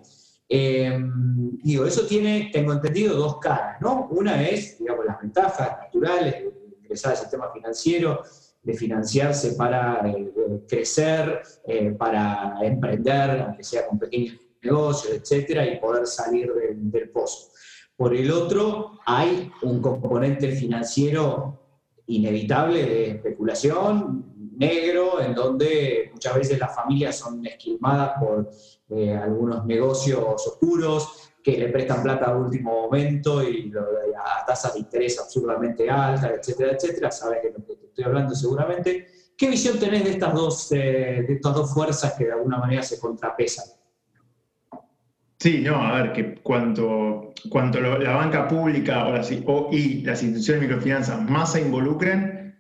[0.48, 0.98] Eh,
[1.62, 4.08] digo, eso tiene, tengo entendido, dos caras, ¿no?
[4.10, 8.22] Una es, digamos, las ventajas naturales de ingresar al sistema financiero,
[8.62, 10.32] de financiarse para eh,
[10.68, 17.10] crecer, eh, para emprender, aunque sea con pequeños negocios, etcétera, y poder salir de- del
[17.10, 17.48] pozo.
[17.96, 21.58] Por el otro, hay un componente financiero
[22.06, 28.50] inevitable de especulación negro, en donde muchas veces las familias son esquilmadas por
[28.90, 34.80] eh, algunos negocios oscuros que le prestan plata a último momento y a tasas de
[34.80, 37.10] interés absurdamente altas, etcétera, etcétera.
[37.10, 39.06] Sabes de lo que te estoy hablando seguramente.
[39.36, 42.82] ¿Qué visión tenés de estas dos, eh, de estas dos fuerzas que de alguna manera
[42.82, 43.64] se contrapesan?
[45.40, 50.22] Sí, no, a ver, que cuanto, cuanto la banca pública o las, o- y las
[50.22, 52.58] instituciones de microfinanzas más se involucren,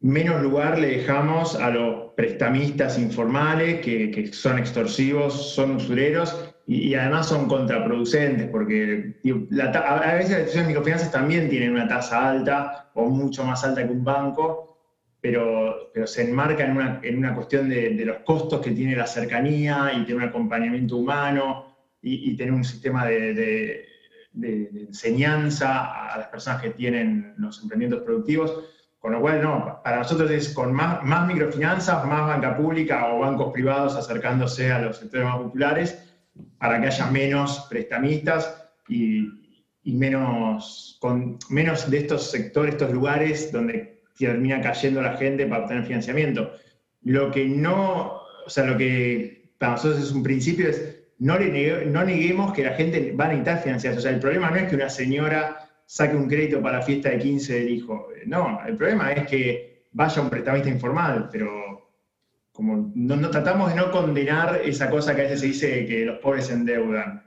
[0.00, 6.94] menos lugar le dejamos a los prestamistas informales que, que son extorsivos, son usureros y,
[6.94, 12.90] además son contraproducentes porque a veces las instituciones de microfinanzas también tienen una tasa alta
[12.94, 14.78] o mucho más alta que un banco,
[15.20, 18.96] pero, pero se enmarca en una, en una cuestión de, de los costos que tiene
[18.96, 21.67] la cercanía y tiene un acompañamiento humano
[22.14, 23.84] y, y tener un sistema de, de-
[24.32, 28.64] de- enseñanza a las personas que tienen los emprendimientos productivos.
[28.98, 33.20] Con lo cual, no, para nosotros es con más, más microfinanzas, más banca pública o
[33.20, 36.04] bancos privados acercándose a los sectores más populares
[36.58, 39.28] para que haya menos prestamistas y,
[39.84, 45.62] y menos, con, menos de estos sectores, estos lugares donde termina cayendo la gente para
[45.62, 46.50] obtener financiamiento.
[47.02, 51.52] Lo que no, o sea, lo que para nosotros es un principio es no, le
[51.52, 53.98] negue- no neguemos que la gente va a necesitar financiarse.
[53.98, 57.10] O sea, el problema no es que una señora saque un crédito para la fiesta
[57.10, 58.08] de 15 del hijo.
[58.26, 61.90] No, el problema es que vaya un prestamista informal, pero
[62.52, 66.04] como no, no tratamos de no condenar esa cosa que a veces se dice que
[66.04, 67.22] los pobres se endeudan.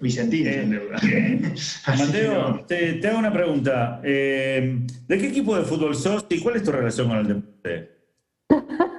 [0.00, 0.96] Vicentín se endeuda.
[0.96, 2.64] Así que Mateo, no.
[2.64, 4.00] te, te hago una pregunta.
[4.02, 7.90] Eh, ¿De qué equipo de fútbol sos y cuál es tu relación con el deporte?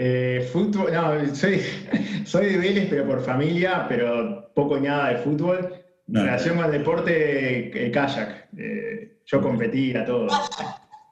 [0.00, 1.60] Eh, fútbol, no, soy,
[2.24, 5.74] soy de Vélez, pero por familia, pero poco y nada de fútbol.
[6.06, 6.22] No.
[6.22, 8.48] Relación con el deporte, eh, kayak.
[8.56, 10.28] Eh, yo competía, todo.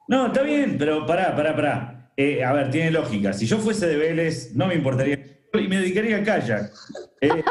[0.08, 2.10] No, está bien, pero pará, pará, pará.
[2.16, 3.32] Eh, a ver, tiene lógica.
[3.32, 5.18] Si yo fuese de Vélez, no me importaría
[5.52, 6.70] y me dedicaría al kayak.
[7.20, 7.28] Eh,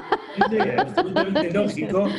[0.52, 2.10] es absolutamente lógico.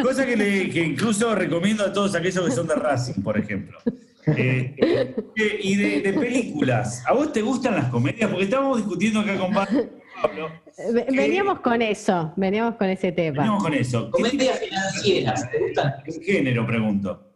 [0.00, 3.78] Cosa que, le- que incluso recomiendo a todos aquellos que son de Racing, por ejemplo.
[4.26, 8.28] Eh, eh, y de, de películas, ¿a vos te gustan las comedias?
[8.30, 10.50] Porque estábamos discutiendo acá con Pablo.
[10.92, 13.38] Ve- Veníamos con eso, veníamos con ese tema.
[13.42, 14.06] Venimos con eso.
[14.06, 15.94] ¿Qué Comedias financieras, ¿te gustan?
[16.04, 17.26] ¿Qué género, pregunto?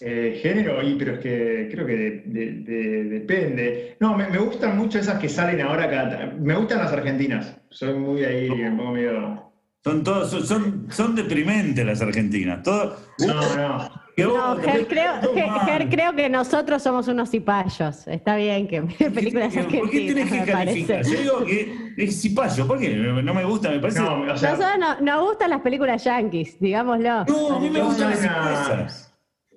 [0.00, 3.96] Eh, género, y, pero es que creo que de- de- de- depende.
[3.98, 6.26] No, me, me gustan mucho esas que salen ahora cada.
[6.38, 7.56] Me gustan las argentinas.
[7.70, 9.52] Soy muy ahí, me pongo medio.
[9.82, 12.62] Son todos, son, son, son deprimentes las argentinas.
[12.62, 12.96] Todo,
[13.26, 13.90] No, no.
[14.26, 18.06] No, Ger, creo, Ger- creo que nosotros somos unos cipayos.
[18.08, 21.04] Está bien que películas ¿Por qué argentinas, tenés que calificar?
[21.04, 22.90] Yo digo que es cipayo, ¿por qué?
[22.96, 24.00] No me gusta, me parece.
[24.00, 27.24] No, o sea, Nosotros no- nos gustan las películas yankees, digámoslo.
[27.26, 29.04] No, a mí me no, gustan las sale una- empresas.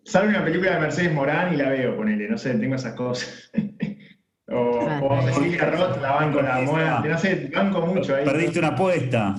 [0.03, 3.51] Sale una película de Mercedes Morán y la veo, ponele, no sé, tengo esas cosas.
[4.47, 5.21] o, o.
[5.23, 8.25] Cecilia Roth, la banco la muerte, no sé, banco mucho ahí.
[8.25, 9.35] Perdiste una apuesta.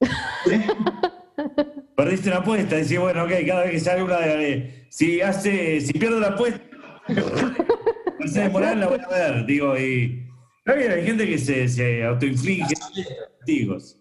[2.12, 2.76] Perdiste una apuesta.
[2.76, 4.86] Decís, bueno, ok, cada vez que sale una de.
[4.90, 5.80] Si hace.
[5.80, 6.60] Si pierdo la apuesta.
[8.18, 10.28] Mercedes Morán la voy a ver, digo, y.
[10.58, 12.74] Está bien, hay gente que se, se autoinflige
[13.38, 13.98] castigos.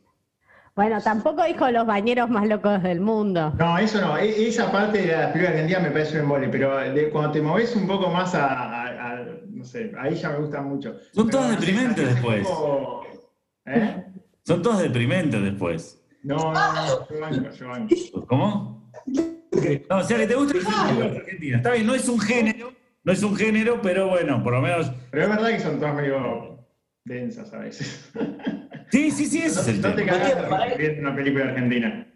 [0.76, 3.54] Bueno, tampoco dijo los bañeros más locos del mundo.
[3.58, 6.78] No, eso no, e- esa parte de las películas argentinas me parece un embole, pero
[6.80, 10.40] de- cuando te moves un poco más a, a- a- no sé, ahí ya me
[10.40, 10.96] gustan mucho.
[11.14, 12.46] Son Pero, todas no deprimentes después.
[12.48, 13.06] poco-
[13.66, 14.04] ¿Eh?
[14.46, 16.01] Son todos deprimentes después.
[16.24, 17.96] No, no, no, yo banco, yo banco.
[18.28, 18.92] ¿Cómo?
[19.90, 21.58] No, o sea, que te gusta las películas argentinas.
[21.60, 24.92] Está bien, no es un género, no es un género, pero bueno, por lo menos.
[25.10, 26.66] Pero es verdad que son todas medio
[27.04, 28.12] densas a veces.
[28.92, 30.04] Sí, sí, sí, ese es el No te
[30.78, 32.08] viendo una película argentina.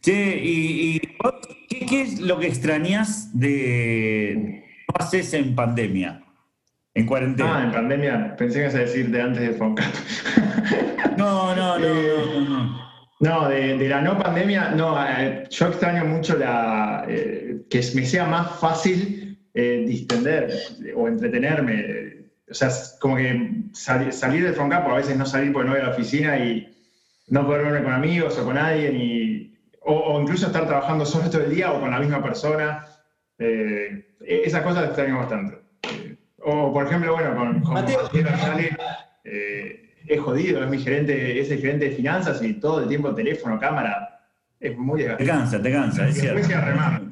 [0.00, 1.34] Che, y, y vos,
[1.68, 6.08] ¿qué, qué es lo que extrañas de no haces en pandemia?
[6.12, 7.70] En Ah, en cuarentena.
[7.72, 9.92] pandemia, pensé que ibas a decir de antes de Foncap.
[11.18, 12.64] No, no, no, no, no.
[12.64, 12.85] No,
[13.48, 18.26] de, de la no pandemia, no, eh, yo extraño mucho la, eh, que me sea
[18.26, 20.50] más fácil eh, distender
[20.94, 22.26] o entretenerme.
[22.48, 22.68] O sea,
[23.00, 25.86] como que sali- salir del Foncap, o a veces no salir porque no voy a
[25.86, 26.76] la oficina y
[27.28, 31.30] no poder verme con amigos o con alguien, y, o, o incluso estar trabajando solo
[31.30, 32.86] todo el día o con la misma persona.
[33.38, 35.58] Eh, esas cosas extraño bastante.
[35.90, 38.02] Eh, o, por ejemplo, bueno, con, con Mateo.
[38.02, 38.26] Mateo
[40.06, 43.58] es jodido, es mi gerente, es el gerente de finanzas y todo el tiempo teléfono,
[43.58, 44.20] cámara,
[44.60, 45.32] es muy Te desgastante.
[45.32, 46.50] cansa, te cansa, es Y después cierto.
[46.50, 47.02] ir a remar.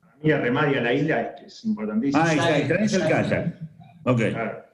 [0.00, 2.22] Para mí, a remar y a la isla es, es importantísimo.
[2.24, 3.54] Ah, y extrañas el kayak.
[4.04, 4.18] Ok.
[4.30, 4.64] Claro.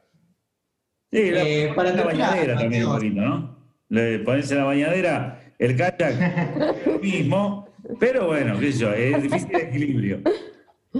[1.10, 2.92] Sí, la, Eh, para la bañadera también es Mateo.
[2.98, 3.56] bonito, ¿no?
[3.88, 7.68] Le pones en la bañadera, el kayak, lo mismo,
[8.00, 10.20] pero bueno, qué sé yo, es difícil el equilibrio.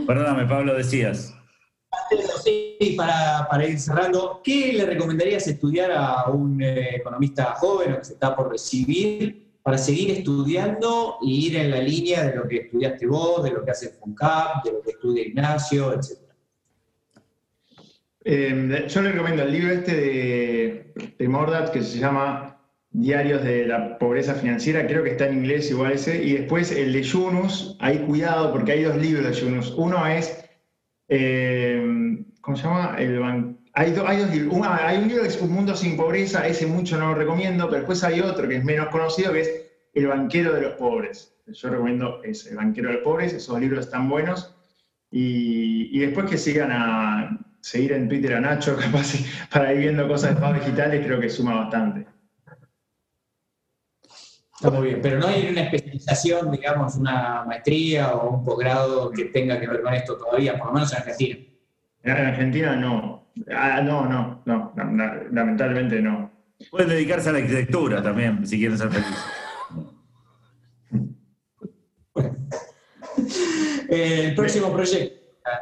[0.07, 1.35] Perdóname, Pablo, decías.
[2.43, 7.99] Sí, para, para ir cerrando, ¿qué le recomendarías estudiar a un eh, economista joven o
[7.99, 12.49] que se está por recibir para seguir estudiando y ir en la línea de lo
[12.49, 16.35] que estudiaste vos, de lo que hace FUNCAP, de lo que estudia Ignacio, etcétera?
[18.25, 23.99] Eh, yo le recomiendo el libro este de, Mordat que se llama Diarios de la
[23.99, 27.99] Pobreza Financiera, creo que está en inglés igual ese, y después el de Yunus, ahí
[28.01, 29.73] cuidado porque hay dos libros de Yunus.
[29.77, 30.45] Uno es,
[31.09, 32.97] eh, ¿cómo se llama?
[32.99, 34.55] El ban- hay, do- hay dos libros.
[34.55, 37.65] Uno- hay un libro que es Un Mundo Sin Pobreza, ese mucho no lo recomiendo,
[37.67, 39.51] pero después hay otro que es menos conocido, que es
[39.95, 41.35] El Banquero de los Pobres.
[41.47, 44.55] Yo recomiendo ese, El Banquero de los Pobres, esos libros están buenos.
[45.11, 49.15] Y, y después que sigan a seguir en Twitter a Nacho, capaz,
[49.53, 52.07] para ir viendo cosas de pagos digitales, creo que suma bastante.
[54.55, 59.25] Está muy bien, pero no hay una especialización, digamos, una maestría o un posgrado que
[59.27, 61.39] tenga que ver con esto todavía, por lo menos en Argentina.
[62.03, 63.29] En Argentina no.
[63.55, 66.31] Ah, no, no, no, no, no, lamentablemente no.
[66.71, 69.25] Pueden dedicarse a la arquitectura también, si quieren ser felices.
[73.89, 75.15] Eh, el próximo proyecto.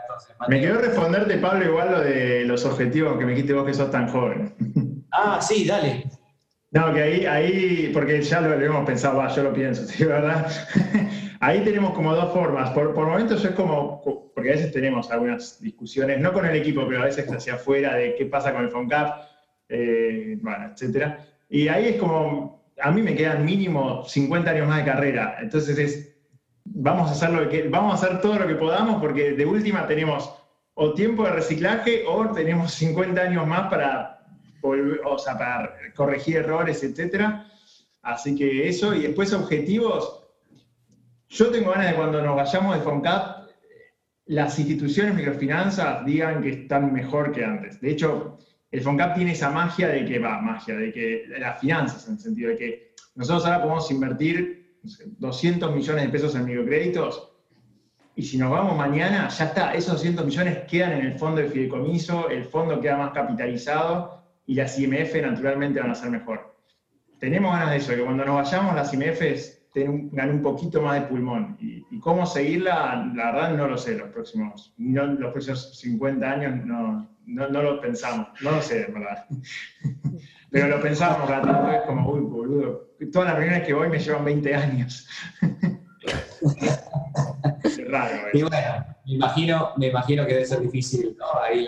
[0.03, 3.75] Entonces, Me quedó responderte, Pablo, igual lo de los objetivos que me dijiste vos que
[3.75, 4.55] sos tan joven.
[5.11, 6.05] Ah, sí, dale.
[6.73, 10.47] No, que ahí, ahí porque ya lo, lo hemos pensado, yo lo pienso, ¿sí, ¿verdad?
[11.41, 12.71] ahí tenemos como dos formas.
[12.71, 14.01] Por, por momentos es como,
[14.35, 17.95] porque a veces tenemos algunas discusiones, no con el equipo, pero a veces hacia afuera
[17.95, 19.25] de qué pasa con el FONCAP,
[19.69, 21.27] eh, bueno, etcétera.
[21.49, 25.39] Y ahí es como, a mí me quedan mínimo 50 años más de carrera.
[25.41, 26.17] Entonces es,
[26.65, 29.87] vamos a hacer, lo que, vamos a hacer todo lo que podamos porque de última
[29.89, 30.33] tenemos
[30.75, 34.20] o tiempo de reciclaje o tenemos 50 años más para
[34.63, 37.47] o sea, para corregir errores, etcétera.
[38.03, 40.17] Así que eso, y después objetivos.
[41.29, 43.49] Yo tengo ganas de cuando nos vayamos de FONCAP,
[44.27, 47.81] las instituciones microfinanzas digan que están mejor que antes.
[47.81, 48.39] De hecho,
[48.71, 52.21] el FONCAP tiene esa magia de que va, magia, de que las finanzas, en el
[52.21, 57.31] sentido de que nosotros ahora podemos invertir no sé, 200 millones de pesos en microcréditos
[58.21, 61.49] y si nos vamos mañana, ya está, esos 200 millones quedan en el fondo de
[61.49, 66.57] fideicomiso, el fondo queda más capitalizado y las IMF naturalmente van a ser mejor.
[67.19, 71.07] Tenemos ganas de eso, que cuando nos vayamos las IMFs tengan un poquito más de
[71.07, 71.57] pulmón.
[71.61, 76.31] Y, y cómo seguirla, la verdad no lo sé, los próximos, no, los próximos 50
[76.31, 79.27] años no, no, no lo pensamos, no lo sé, verdad.
[80.51, 83.99] Pero lo pensamos, cada tanto es como, uy, boludo, todas las reuniones que voy me
[83.99, 85.09] llevan 20 años.
[87.89, 91.41] Raro, Y bueno, me imagino, me imagino que debe ser difícil, ¿no?
[91.41, 91.65] Ahí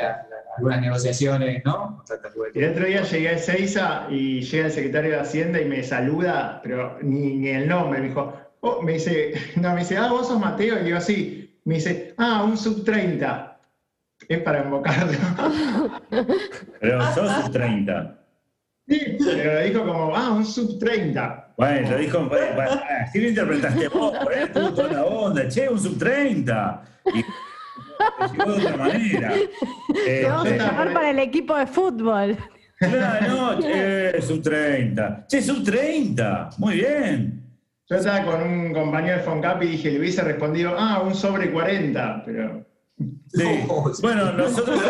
[0.63, 2.05] algunas negociaciones, ¿no?
[2.55, 6.61] El otro día llegué a Ezeiza y llega el secretario de Hacienda y me saluda,
[6.63, 8.01] pero ni, ni el nombre.
[8.01, 10.85] Me dijo, oh, me dice, no, me dice, ah, vos sos Mateo.
[10.85, 13.61] Y yo así, me dice, ah, un sub 30.
[14.29, 15.19] Es para invocarlo.
[16.81, 18.19] Pero sos sub 30.
[18.89, 21.55] Sí, pero lo dijo como, ah, un sub 30.
[21.57, 22.31] Bueno, lo dijo,
[23.01, 24.51] así lo interpretaste vos, por ahí
[24.93, 26.83] la onda, che, un sub 30.
[27.15, 27.25] Y
[28.33, 29.33] llegó de otra manera.
[30.05, 32.37] Te vamos a Este, llamar para el equipo de fútbol.
[32.83, 35.27] Claro, no, che, sub 30.
[35.29, 36.51] Che, sub 30.
[36.59, 37.45] Muy bien.
[37.89, 41.53] Yo estaba con un compañero de Foncap y dije, le hubiese respondido, ah, un sobre
[41.53, 42.67] 40, pero
[43.29, 43.45] Sí.
[43.69, 44.81] No, Bueno, nosotros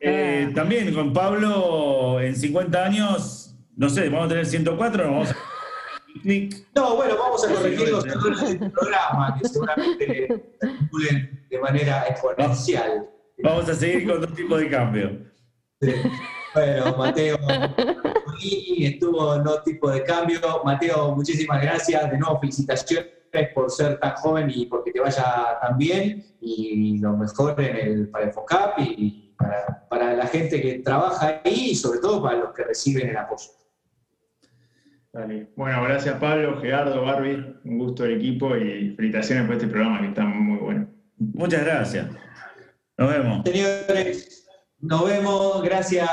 [0.00, 5.30] eh, también con Pablo en 50 años, no sé, vamos a tener 104, nos vamos
[5.30, 5.36] a...
[6.74, 10.26] No, bueno, vamos a corregir los errores del programa, que seguramente
[10.60, 13.08] se acumulen de manera exponencial.
[13.42, 15.18] Vamos a seguir con dos tipos de cambio.
[15.80, 15.92] Sí.
[16.54, 17.38] Bueno, Mateo
[18.86, 20.40] estuvo en dos tipos de cambio.
[20.64, 22.10] Mateo, muchísimas gracias.
[22.10, 23.06] De nuevo, felicitaciones
[23.54, 26.24] por ser tan joven y porque te vaya tan bien.
[26.40, 31.40] Y lo mejor en el, para el FOCAP y para, para la gente que trabaja
[31.44, 33.50] ahí y sobre todo para los que reciben el apoyo.
[35.12, 35.50] Dale.
[35.56, 40.08] Bueno, gracias Pablo, Gerardo, Barbie, un gusto el equipo y felicitaciones por este programa que
[40.08, 40.86] está muy bueno.
[41.16, 42.06] Muchas gracias.
[42.96, 43.42] Nos vemos.
[43.44, 44.48] Señores,
[44.80, 45.62] nos vemos.
[45.62, 46.08] Gracias,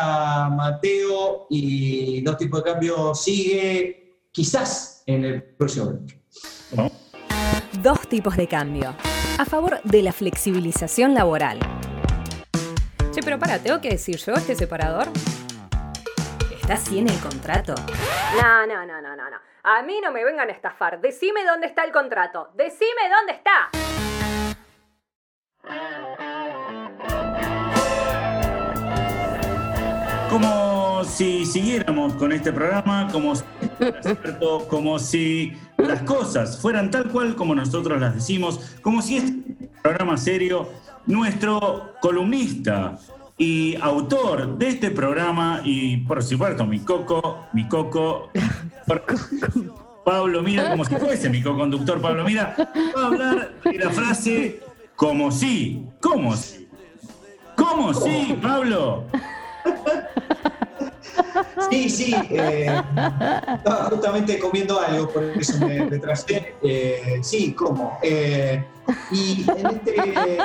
[0.52, 1.48] Mateo.
[1.50, 6.00] Y dos tipos de cambio sigue quizás en el próximo.
[7.82, 8.96] Dos tipos de cambio.
[9.38, 11.60] A favor de la flexibilización laboral.
[13.12, 15.08] Che, pero para, ¿tengo que decir yo este separador?
[16.66, 17.76] ¿Está así en el contrato?
[18.42, 19.38] No, no, no, no, no, no.
[19.62, 21.00] A mí no me vengan a estafar.
[21.00, 22.50] Decime dónde está el contrato.
[22.56, 23.70] Decime dónde está.
[30.28, 33.44] Como si siguiéramos con este programa, como si,
[34.02, 39.70] cierto, como si las cosas fueran tal cual como nosotros las decimos, como si este
[39.84, 40.68] programa serio,
[41.06, 42.98] nuestro columnista
[43.38, 48.30] y autor de este programa, y por supuesto mi coco, mi coco,
[50.06, 52.56] Pablo Mira, como si fuese mi co-conductor Pablo Mira,
[52.96, 54.62] va a hablar de la frase
[54.96, 56.70] como si, como si,
[57.56, 59.06] como si, Pablo.
[61.70, 62.16] Sí, sí.
[62.30, 62.82] eh,
[63.56, 66.56] estaba justamente comiendo algo, por eso me retrasé.
[66.62, 67.98] Eh, sí, ¿cómo?
[68.02, 68.64] Eh,
[69.12, 70.38] y en este,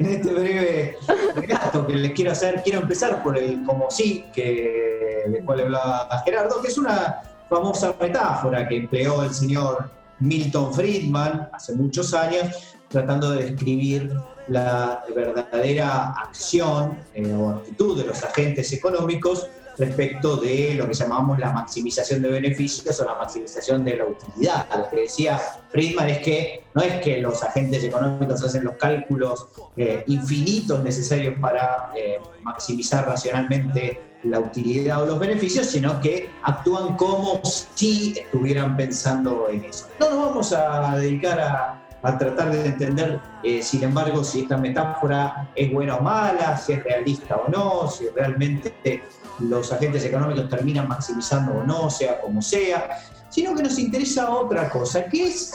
[0.00, 0.96] en este breve
[1.34, 6.22] relato que les quiero hacer, quiero empezar por el como sí, que, del cual hablaba
[6.24, 12.76] Gerardo, que es una famosa metáfora que empleó el señor Milton Friedman hace muchos años,
[12.88, 14.12] tratando de describir
[14.48, 19.48] la verdadera acción eh, o actitud de los agentes económicos
[19.78, 24.66] respecto de lo que llamamos la maximización de beneficios o la maximización de la utilidad.
[24.76, 25.40] Lo que decía
[25.70, 31.34] Friedman es que no es que los agentes económicos hacen los cálculos eh, infinitos necesarios
[31.40, 38.76] para eh, maximizar racionalmente la utilidad o los beneficios, sino que actúan como si estuvieran
[38.76, 39.86] pensando en eso.
[39.98, 44.56] No nos vamos a dedicar a, a tratar de entender, eh, sin embargo, si esta
[44.56, 49.02] metáfora es buena o mala, si es realista o no, si realmente
[49.40, 52.98] los agentes económicos terminan maximizando o no, sea como sea,
[53.28, 55.54] sino que nos interesa otra cosa, que es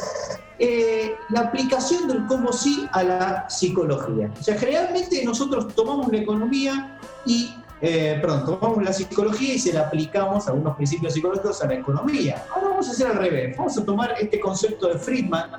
[0.59, 4.31] eh, la aplicación del cómo sí a la psicología.
[4.39, 9.73] O sea, generalmente nosotros tomamos la economía y, eh, perdón, tomamos la psicología y se
[9.73, 12.45] la aplicamos a algunos principios psicológicos a la economía.
[12.53, 15.51] Ahora vamos a hacer al revés, vamos a tomar este concepto de Friedman,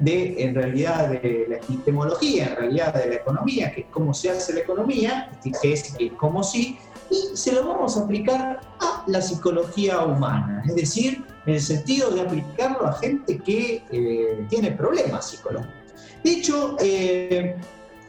[0.00, 4.30] de en realidad de la epistemología, en realidad de la economía, que es cómo se
[4.30, 5.30] hace la economía,
[5.60, 6.78] que es el cómo sí,
[7.10, 12.10] y se lo vamos a aplicar a la psicología humana, es decir, en el sentido
[12.10, 15.74] de aplicarlo a gente que eh, tiene problemas psicológicos.
[16.22, 17.56] De hecho, eh,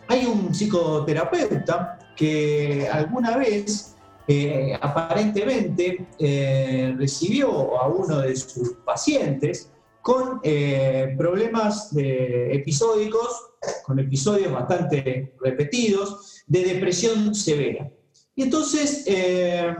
[0.07, 3.95] hay un psicoterapeuta que alguna vez
[4.27, 6.05] eh, aparentemente
[6.97, 9.71] recibió a uno de sus pacientes
[10.01, 13.51] con eh, problemas de episódicos,
[13.83, 17.89] con episodios bastante repetidos, de depresión severa.
[18.35, 19.75] Y entonces, eh,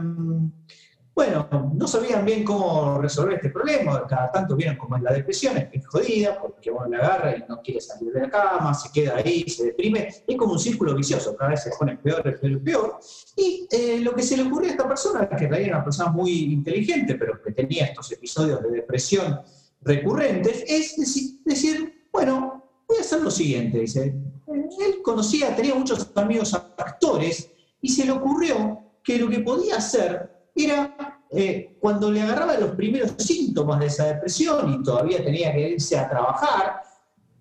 [1.14, 5.56] bueno, no sabían bien cómo resolver este problema, cada tanto vieron cómo es la depresión,
[5.56, 9.16] es jodida, porque uno la agarra y no quiere salir de la cama, se queda
[9.16, 13.00] ahí, se deprime, es como un círculo vicioso, cada vez se pone peor, peor, peor.
[13.36, 16.52] Y eh, lo que se le ocurrió a esta persona, que era una persona muy
[16.52, 19.40] inteligente, pero que tenía estos episodios de depresión
[19.82, 20.96] recurrentes, es
[21.44, 23.84] decir, bueno, voy a hacer lo siguiente.
[23.84, 27.50] Él conocía, tenía muchos amigos actores
[27.80, 32.72] y se le ocurrió que lo que podía hacer era, eh, cuando le agarraba los
[32.72, 36.82] primeros síntomas de esa depresión y todavía tenía que irse a trabajar,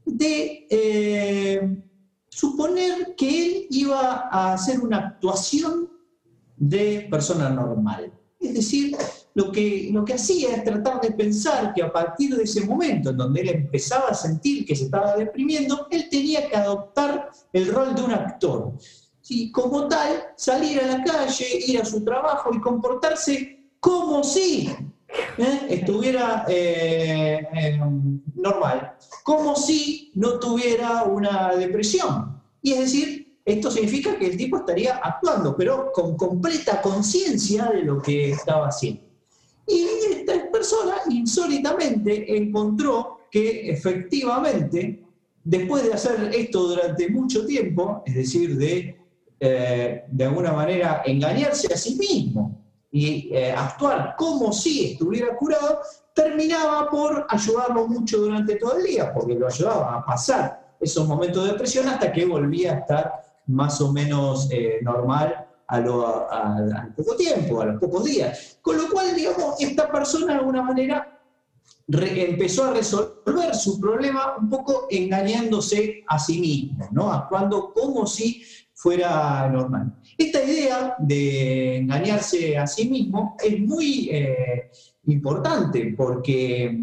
[0.06, 1.84] de eh,
[2.30, 5.90] suponer que él iba a hacer una actuación
[6.56, 8.14] de persona normal.
[8.40, 8.96] Es decir,
[9.40, 13.12] lo que, lo que hacía es tratar de pensar que a partir de ese momento
[13.12, 17.74] en donde él empezaba a sentir que se estaba deprimiendo, él tenía que adoptar el
[17.74, 18.74] rol de un actor.
[19.30, 24.76] Y como tal, salir a la calle, ir a su trabajo y comportarse como si
[25.38, 25.60] ¿eh?
[25.70, 27.80] estuviera eh, eh,
[28.36, 32.42] normal, como si no tuviera una depresión.
[32.62, 37.84] Y es decir, esto significa que el tipo estaría actuando, pero con completa conciencia de
[37.84, 39.09] lo que estaba haciendo.
[41.30, 45.04] Insólitamente encontró que efectivamente,
[45.44, 49.00] después de hacer esto durante mucho tiempo, es decir, de
[49.40, 52.60] de alguna manera engañarse a sí mismo
[52.92, 55.80] y eh, actuar como si estuviera curado,
[56.14, 61.46] terminaba por ayudarlo mucho durante todo el día, porque lo ayudaba a pasar esos momentos
[61.46, 63.14] de depresión hasta que volvía a estar
[63.48, 68.58] más o menos eh, normal a lo, al poco tiempo, a los pocos días.
[68.62, 71.19] Con lo cual, digamos, esta persona de alguna manera
[71.92, 77.12] empezó a resolver su problema un poco engañándose a sí mismo, ¿no?
[77.12, 79.96] actuando como si fuera normal.
[80.18, 84.70] Esta idea de engañarse a sí mismo es muy eh,
[85.08, 86.78] importante porque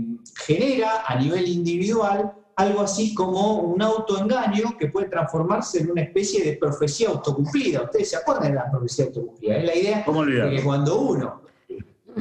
[0.44, 6.42] genera a nivel individual algo así como un autoengaño que puede transformarse en una especie
[6.42, 7.82] de profecía autocumplida.
[7.82, 9.59] Ustedes se acuerdan de la profecía autocumplida.
[9.59, 11.45] Es la idea de que cuando uno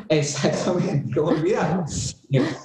[0.10, 1.86] Exactamente, ¿cómo olvidar?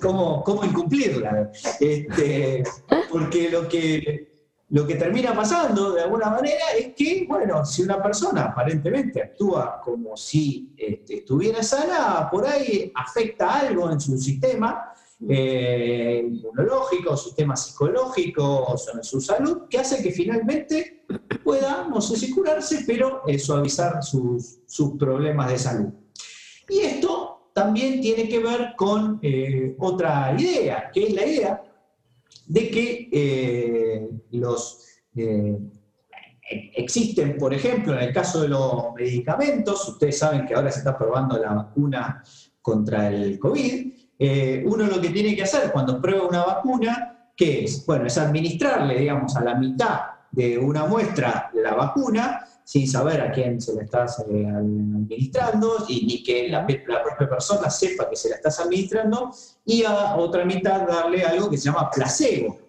[0.01, 1.51] ¿Cómo, cómo incumplirla?
[1.79, 2.65] Este,
[3.11, 8.03] porque lo que, lo que termina pasando de alguna manera es que, bueno, si una
[8.03, 14.93] persona aparentemente actúa como si este, estuviera sana, por ahí afecta algo en su sistema
[15.29, 21.05] eh, inmunológico, sistema psicológico, en su salud, que hace que finalmente
[21.45, 25.93] pueda, no sé si curarse, pero eh, suavizar sus, sus problemas de salud.
[26.71, 27.20] Y esto
[27.61, 31.63] también tiene que ver con eh, otra idea, que es la idea
[32.47, 35.59] de que eh, los, eh,
[36.75, 40.97] existen, por ejemplo, en el caso de los medicamentos, ustedes saben que ahora se está
[40.97, 42.25] probando la vacuna
[42.63, 43.93] contra el COVID,
[44.65, 47.85] uno lo que tiene que hacer cuando prueba una vacuna, ¿qué es?
[47.87, 50.01] Bueno, es administrarle, digamos, a la mitad
[50.31, 52.41] de una muestra la vacuna,
[52.71, 57.69] sin saber a quién se la estás administrando y ni que la, la, propia persona
[57.69, 59.33] sepa que se la estás administrando,
[59.65, 62.61] y a otra mitad darle algo que se llama placebo.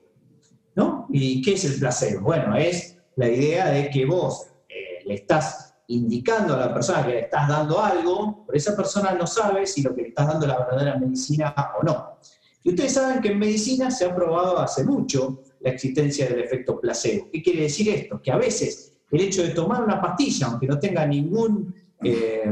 [0.74, 1.06] ¿no?
[1.12, 2.22] ¿Y qué es el placebo?
[2.22, 7.12] Bueno, es la idea de que vos eh, le estás indicando a la persona que
[7.12, 10.48] le estás dando algo, pero esa persona no sabe si lo que le estás dando
[10.48, 12.18] es la verdadera medicina o no.
[12.64, 16.82] Y ustedes saben que en medicina se ha probado hace mucho la existencia del efecto
[16.82, 17.30] placebo.
[17.32, 18.20] ¿Qué quiere decir esto?
[18.20, 22.50] Que a veces el hecho de tomar una pastilla, aunque no tenga ningún, eh,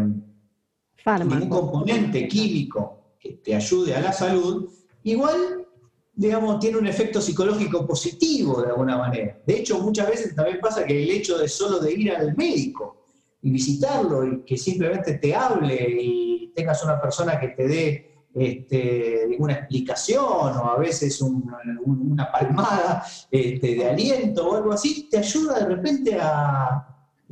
[1.06, 4.70] ningún componente químico que te ayude a la salud,
[5.04, 5.66] igual,
[6.14, 9.40] digamos, tiene un efecto psicológico positivo de alguna manera.
[9.46, 13.06] De hecho, muchas veces también pasa que el hecho de solo de ir al médico
[13.42, 19.28] y visitarlo y que simplemente te hable y tengas una persona que te dé este,
[19.40, 25.60] una explicación o a veces una palmada este, de aliento o algo así, te ayuda
[25.60, 26.86] de repente a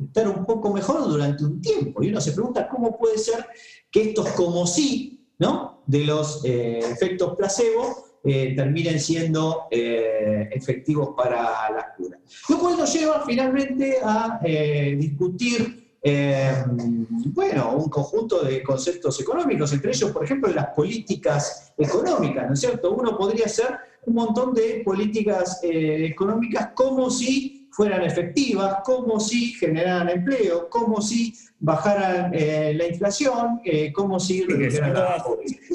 [0.06, 2.02] estar un poco mejor durante un tiempo.
[2.02, 3.46] Y uno se pregunta cómo puede ser
[3.90, 5.82] que estos como sí, ¿no?
[5.86, 12.18] De los eh, efectos placebo eh, terminen siendo eh, efectivos para la cura.
[12.48, 16.64] Lo cual nos lleva finalmente a discutir eh,
[17.26, 22.60] bueno, un conjunto de conceptos económicos, entre ellos, por ejemplo, las políticas económicas, ¿no es
[22.60, 22.92] cierto?
[22.92, 23.76] Uno podría hacer
[24.06, 31.00] un montón de políticas eh, económicas como si fueran efectivas, como si generaran empleo, como
[31.00, 33.60] si bajaran eh, la inflación,
[33.92, 34.44] como si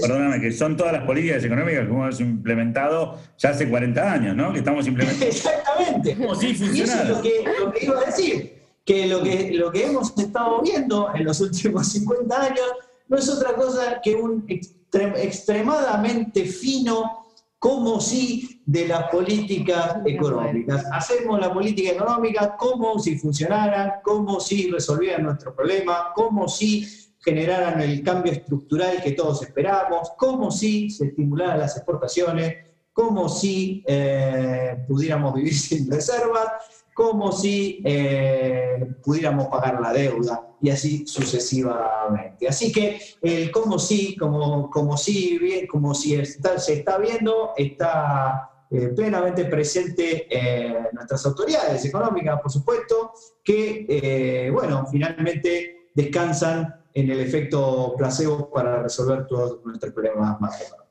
[0.02, 4.52] Perdóname, que son todas las políticas económicas que hemos implementado ya hace 40 años, ¿no?
[4.52, 5.26] Que estamos implementando.
[5.34, 6.16] Exactamente.
[6.16, 9.52] Como si Y eso es lo que, lo que iba a decir que lo, que
[9.54, 12.68] lo que hemos estado viendo en los últimos 50 años
[13.08, 17.24] no es otra cosa que un extremadamente fino
[17.60, 20.84] como si de las políticas económicas.
[20.92, 26.86] Hacemos la política económica como si funcionaran, como si resolvieran nuestro problema, como si
[27.20, 32.54] generaran el cambio estructural que todos esperamos, como si se estimularan las exportaciones,
[32.92, 36.48] como si eh, pudiéramos vivir sin reservas,
[36.94, 42.48] como si eh, pudiéramos pagar la deuda y así sucesivamente.
[42.48, 48.88] Así que el como si, como, como si, como si se está viendo, está eh,
[48.96, 53.12] plenamente presente en nuestras autoridades económicas, por supuesto,
[53.44, 60.83] que, eh, bueno, finalmente descansan en el efecto placebo para resolver todos nuestros problemas macroeconómicos.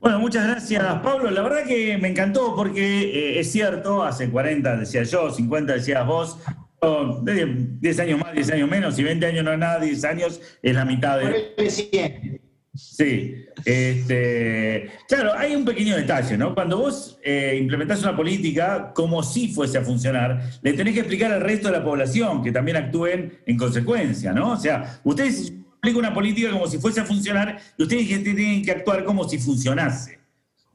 [0.00, 1.30] Bueno, muchas gracias, Pablo.
[1.30, 6.06] La verdad que me encantó porque eh, es cierto, hace 40 decía yo, 50 decías
[6.06, 6.38] vos,
[6.80, 10.04] oh, de 10 años más, 10 años menos, y 20 años no es nada, 10
[10.04, 11.52] años es la mitad de...
[11.54, 12.40] Ponele 100.
[12.72, 16.54] Sí, este, claro, hay un pequeño detalle, ¿no?
[16.54, 21.30] Cuando vos eh, implementás una política como si fuese a funcionar, le tenés que explicar
[21.30, 24.52] al resto de la población que también actúen en consecuencia, ¿no?
[24.52, 28.70] O sea, ustedes aplican una política como si fuese a funcionar y ustedes tienen que
[28.70, 30.20] actuar como si funcionase.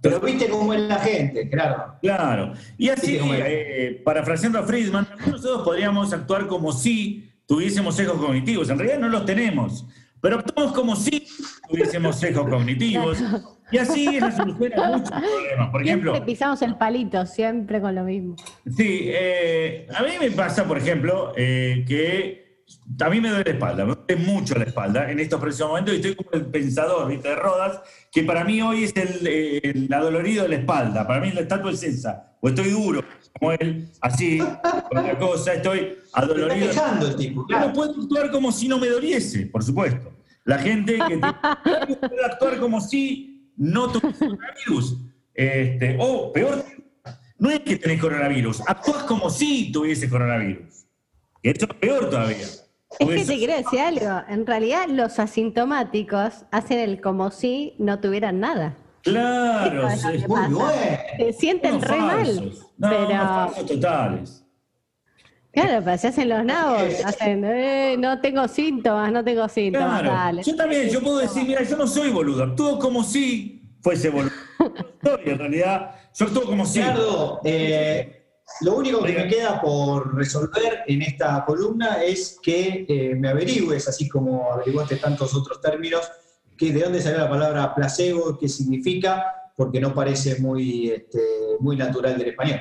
[0.02, 1.96] Pero viste cómo es la gente, claro.
[2.02, 2.54] Claro.
[2.78, 8.70] Y así, eh, parafraseando a Friedman, nosotros podríamos actuar como si tuviésemos sesgos cognitivos.
[8.70, 9.86] En realidad no los tenemos,
[10.22, 11.28] pero actuamos como si
[11.70, 13.20] tuviésemos sesgos cognitivos.
[13.72, 15.70] Y así es la solución a muchos problemas.
[15.72, 18.36] Por ejemplo, Siempre pisamos el palito, siempre con lo mismo.
[18.76, 22.45] Sí, eh, a mí me pasa, por ejemplo, eh, que
[23.00, 25.94] a mí me duele la espalda, me duele mucho la espalda en estos precisos momentos
[25.94, 27.30] y estoy como el pensador, ¿viste?
[27.30, 31.06] De Rodas, que para mí hoy es el, el adolorido de la espalda.
[31.08, 32.34] Para mí la estatua es esa.
[32.42, 33.02] O estoy duro,
[33.40, 36.70] como él, así, con otra cosa, estoy adolorido.
[36.70, 37.68] está el tipo, Yo claro.
[37.68, 40.12] no puedo actuar como si no me doliese, por supuesto.
[40.44, 41.22] La gente que tiene-
[42.00, 44.98] puede actuar como si no tuviese coronavirus.
[45.34, 46.64] Este, o peor,
[47.40, 50.75] no es que tenés coronavirus, actúas como si tuviese coronavirus.
[51.54, 52.38] Eso es peor todavía.
[52.38, 54.22] Es que te quiero decir algo.
[54.30, 58.76] En realidad, los asintomáticos hacen el como si no tuvieran nada.
[59.04, 60.28] Claro, es Muy pasa.
[60.28, 60.68] bueno.
[61.18, 62.54] Se sienten Unos re mal.
[62.78, 64.46] No, pero, falsos totales.
[65.52, 66.82] claro, pero se hacen los nabos.
[67.06, 70.02] Hacen, eh, no tengo síntomas, no tengo síntomas.
[70.02, 70.16] Claro.
[70.16, 70.44] dale.
[70.44, 74.32] Yo también, yo puedo decir, mira, yo no soy boludo, actúo como si fuese boludo.
[75.04, 76.80] No soy, en realidad, yo actúo como si.
[76.80, 78.15] Ricardo, eh,
[78.62, 83.88] lo único que me queda por resolver en esta columna es que eh, me averigües,
[83.88, 86.02] así como averiguaste tantos otros términos,
[86.58, 89.26] que de dónde salió la palabra placebo, qué significa,
[89.58, 91.20] porque no parece muy, este,
[91.60, 92.60] muy natural del español.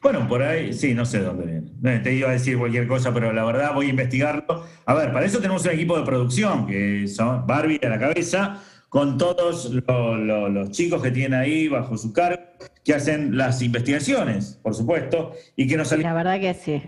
[0.00, 2.00] Bueno, por ahí, sí, no sé dónde viene.
[2.00, 4.64] Te iba a decir cualquier cosa, pero la verdad voy a investigarlo.
[4.84, 8.62] A ver, para eso tenemos un equipo de producción, que son Barbie a la cabeza,
[8.88, 12.42] con todos lo- lo- los chicos que tiene ahí bajo su cargo,
[12.84, 16.82] que hacen las investigaciones, por supuesto, y que nos salen La verdad que sí.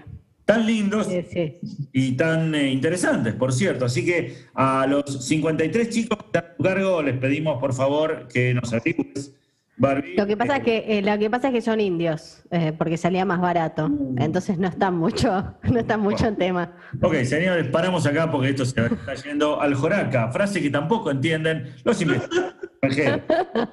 [0.45, 1.59] tan lindos sí, sí.
[1.93, 3.85] y tan eh, interesantes, por cierto.
[3.85, 8.27] Así que a los 53 chicos que están a tu cargo les pedimos, por favor,
[8.29, 9.35] que nos averigües,
[9.77, 10.17] Barbie.
[10.17, 12.97] Lo que pasa es que eh, lo que pasa es que son indios, eh, porque
[12.97, 13.91] salía más barato.
[14.19, 16.73] Entonces no están mucho, no están mucho en tema.
[17.03, 21.73] Ok, señores, paramos acá porque esto se está yendo al joraca, frase que tampoco entienden
[21.85, 23.21] los investigadores extranjeros.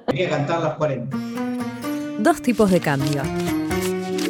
[0.08, 1.16] Quería cantar las 40.
[2.22, 3.20] Dos tipos de cambio.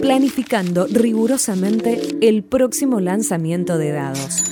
[0.00, 4.44] Planificando rigurosamente el próximo lanzamiento de dados.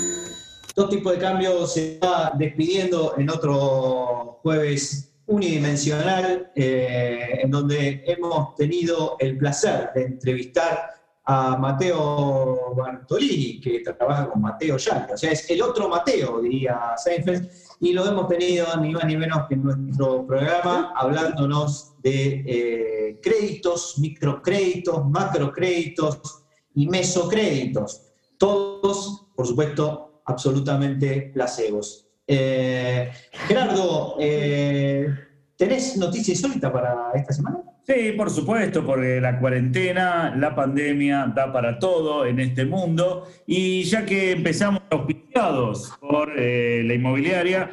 [0.77, 8.55] Dos tipos de cambio se va despidiendo en otro jueves unidimensional, eh, en donde hemos
[8.57, 10.91] tenido el placer de entrevistar
[11.25, 15.15] a Mateo Bartolini, que trabaja con Mateo Yalta.
[15.15, 17.49] O sea, es el otro Mateo, diría Seinfeld,
[17.81, 23.21] y lo hemos tenido ni más ni menos que en nuestro programa, hablándonos de eh,
[23.23, 28.03] créditos, microcréditos, macrocréditos y mesocréditos.
[28.37, 32.07] Todos, por supuesto, absolutamente placebos.
[32.27, 33.11] Eh,
[33.49, 35.09] Gerardo, eh,
[35.57, 37.63] ¿tenés noticia insólita para esta semana?
[37.93, 43.27] Sí, por supuesto, porque la cuarentena, la pandemia da para todo en este mundo.
[43.49, 47.71] Y ya que empezamos auspiciados por eh, la inmobiliaria,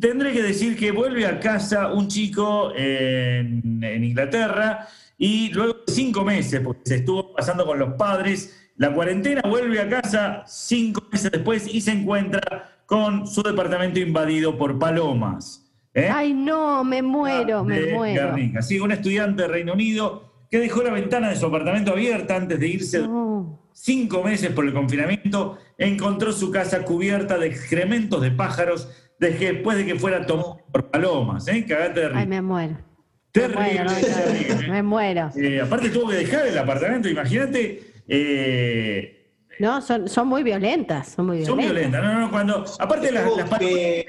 [0.00, 4.86] tendré que decir que vuelve a casa un chico en, en Inglaterra
[5.16, 9.80] y luego de cinco meses, porque se estuvo pasando con los padres, la cuarentena vuelve
[9.80, 15.67] a casa cinco meses después y se encuentra con su departamento invadido por palomas.
[15.98, 16.08] ¿Eh?
[16.12, 18.26] Ay, no, me muero, me muero.
[18.34, 18.62] Guernica.
[18.62, 22.58] Sí, un estudiante de Reino Unido que dejó la ventana de su apartamento abierta antes
[22.58, 23.68] de irse No.
[23.72, 28.88] cinco meses por el confinamiento, encontró su casa cubierta de excrementos de pájaros
[29.20, 31.46] después de que fuera tomado por palomas.
[31.48, 31.64] ¿eh?
[31.68, 32.74] Cagate de Ay, me muero.
[32.74, 34.68] Me Terrible, muero, no, terrible.
[34.68, 35.30] me muero.
[35.36, 37.82] Eh, aparte tuvo que dejar el apartamento, imagínate.
[38.08, 41.90] eh, No, son, son muy violentas, son muy son violentas.
[41.90, 44.06] violentas, no, no, no, cuando, aparte las, las Que- "Eh,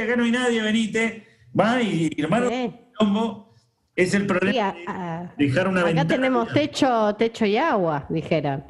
[0.00, 1.26] acá no hay nadie, venite.
[1.58, 2.72] Va y, y hermano, Sí.
[3.96, 6.08] es el Sí, problema a- a- de dejar una acá ventana.
[6.08, 8.64] tenemos techo, techo y agua, dijeron.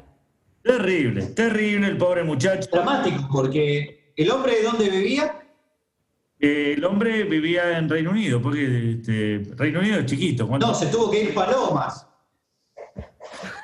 [0.63, 2.69] Terrible, terrible el pobre muchacho.
[2.71, 5.39] Dramático, porque el hombre de dónde vivía,
[6.39, 10.45] Eh, el hombre vivía en Reino Unido, porque este, Reino Unido es chiquito.
[10.45, 10.67] ¿cuánto?
[10.67, 12.05] no, se tuvo que ir palomas.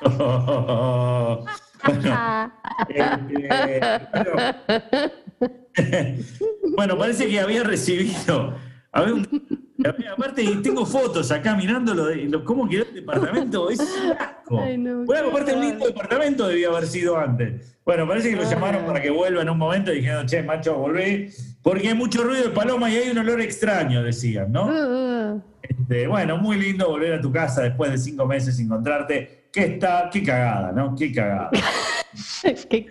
[0.00, 1.44] bueno,
[2.88, 5.10] este, bueno,
[6.76, 8.54] bueno, parece que había recibido.
[8.92, 13.70] había un- había- aparte, tengo fotos acá mirándolo de lo, cómo quedó el departamento.
[13.70, 14.60] Es un asco.
[14.60, 17.78] Ay, no, bueno, aparte, un lindo departamento debía haber sido antes.
[17.84, 18.50] Bueno, parece que lo Ah.
[18.50, 21.28] llamaron para que vuelva en un momento diciendo, che, macho, volví.
[21.62, 24.66] Porque hay mucho ruido de paloma y hay un olor extraño, decían, ¿no?
[24.66, 29.39] Uh, Este, bueno, muy lindo volver a tu casa después de cinco meses sin encontrarte.
[29.52, 30.08] ¿Qué está?
[30.12, 30.94] Qué cagada, ¿no?
[30.94, 31.50] Qué cagada.
[32.70, 32.86] que-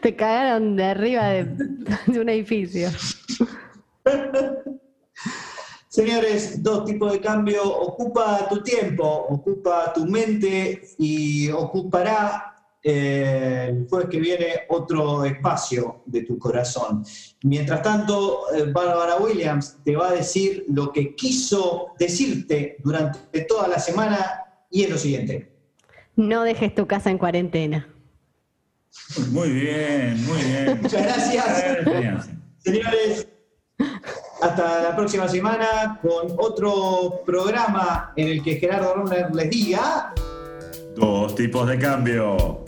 [0.00, 1.44] Te cagaron de arriba de,
[2.06, 2.88] de un edificio.
[5.88, 7.64] Señores, dos tipos de cambio.
[7.64, 16.02] Ocupa tu tiempo, ocupa tu mente y ocupará eh, el jueves que viene otro espacio
[16.06, 17.04] de tu corazón.
[17.42, 23.66] Mientras tanto, eh, Bárbara Williams te va a decir lo que quiso decirte durante toda
[23.66, 24.39] la semana
[24.70, 25.50] y es lo siguiente.
[26.16, 27.88] No dejes tu casa en cuarentena.
[29.30, 30.78] Muy bien, muy bien.
[30.82, 31.84] Muchas gracias.
[31.84, 32.30] Gracias.
[32.58, 33.28] Señores,
[34.42, 40.14] hasta la próxima semana con otro programa en el que Gerardo Runner les diga...
[40.96, 42.64] Dos tipos de cambio.